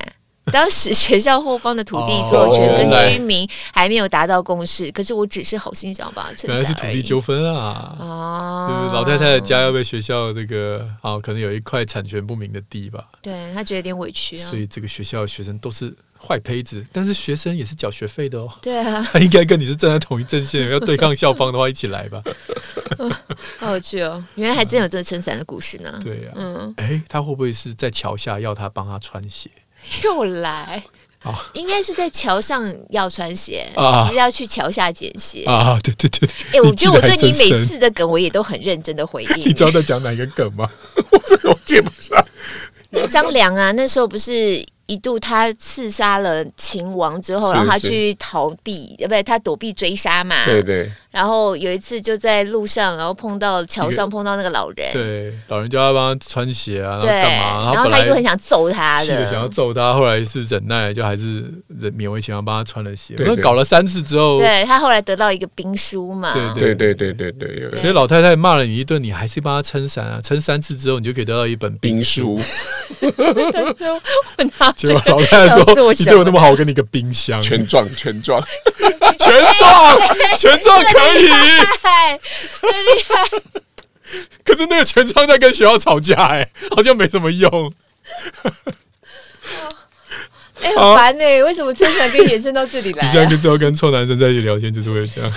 [0.53, 6.51] 当时学校后方的土地所有权跟居民还没有达到共识，哦、可是我只是好心想要帮他撑伞。
[6.51, 7.97] 原来是土地纠纷啊！
[7.99, 13.09] 哦，老太太的家要被学校那个啊、哦，可能有一块产权不明的地吧？
[13.23, 14.49] 对，他觉得有点委屈啊。
[14.49, 18.51] 所以这个学校的学生都是坏胚子，但是学生也是缴学费的哦。
[18.61, 22.23] 对啊，他应该跟你是站在同一阵线，要对抗校方的话，一起来吧。
[23.59, 24.23] 好有趣哦！
[24.35, 25.91] 原来还真有这个撑伞的故事呢。
[25.95, 29.51] 嗯、对呀、啊，嗯，哎，他会不会是在桥下要他帮他穿鞋？
[30.05, 30.83] 又来
[31.23, 31.39] 啊！
[31.55, 35.79] 应该是在桥上要穿鞋啊，是要去桥下捡鞋啊！
[35.83, 39.31] 对对对，哎、欸，我觉得我对你每次的梗，我也都很认真的回应。
[39.47, 40.69] 你知道在讲哪一个梗吗？
[41.13, 42.25] 我这个我接不上。
[42.93, 44.65] 就张良啊，那时候不是。
[44.91, 50.45] 一度他刺杀了秦王之后，然后他去逃避，呃，不对，他躲避追杀嘛。
[50.45, 50.91] 对对。
[51.11, 57.73] 然后有一次就在路上，然后碰到桥上碰到那个老人，对，老人叫他帮他穿鞋啊，对，干嘛？
[57.75, 63.15] 然后他就很想揍他的，想要揍他，后来是忍耐，就还是忍勉为其难帮他穿了鞋。
[63.19, 66.33] 那，搞了三次之后，对他后来得到一个兵书嘛。
[66.33, 67.81] 对对对对对对。
[67.81, 72.41] 所以老太太骂了你一顿，你还是帮他撑伞啊，撑三次之后，你就可以得到一本兵书。
[74.77, 75.93] 结果老太太说。
[75.93, 78.41] 你对我那么好，我给你个冰箱，全撞全壮，
[79.31, 79.99] 全壮
[80.37, 81.31] 全壮可以，厉
[81.83, 83.15] 害，厉害。
[84.45, 87.73] 可是那个全壮在跟学校吵架，哎，好像没什么用。
[90.63, 93.07] 哎、欸，很烦呢、欸，为什么撑伞可以延伸到这里来、啊？
[93.07, 95.33] 你现在跟最后跟臭男生在一起聊天，就是会这样。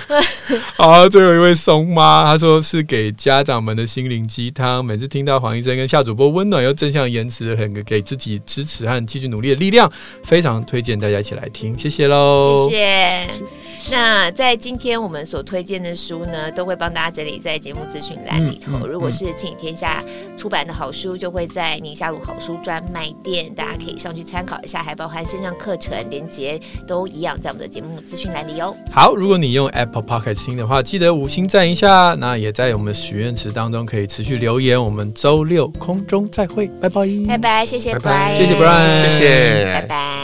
[0.76, 4.84] 好，最后一位松妈，她说是给家长们的心灵鸡汤。
[4.84, 9.90] 每次听到黄医生跟夏主播温暖又正向言辞，很给自己支持和继续努力的力量，
[10.24, 13.73] 非常推荐大家一起来听，谢谢喽，谢谢。
[13.90, 18.72] 那在今天我们所推荐的书呢，都会帮大家整理在节目资讯栏里头。
[18.76, 20.02] 嗯嗯、如果是亲子天下
[20.36, 28.74] 出版的好书，就会在宁夏路好书专卖店，大家可以上去参考一下，还包含线上课程连接都一样，在我们的节目资讯栏里哦。
[28.90, 32.14] 好，如果你用 Apple Podcast 听的话，记得五星赞一下。
[32.18, 34.82] 那也在我们许愿池当中可以持续留言。
[34.82, 40.14] 我们周六空中再会，拜拜，拜拜，谢谢 Brian，谢谢 Brian，谢谢，拜拜。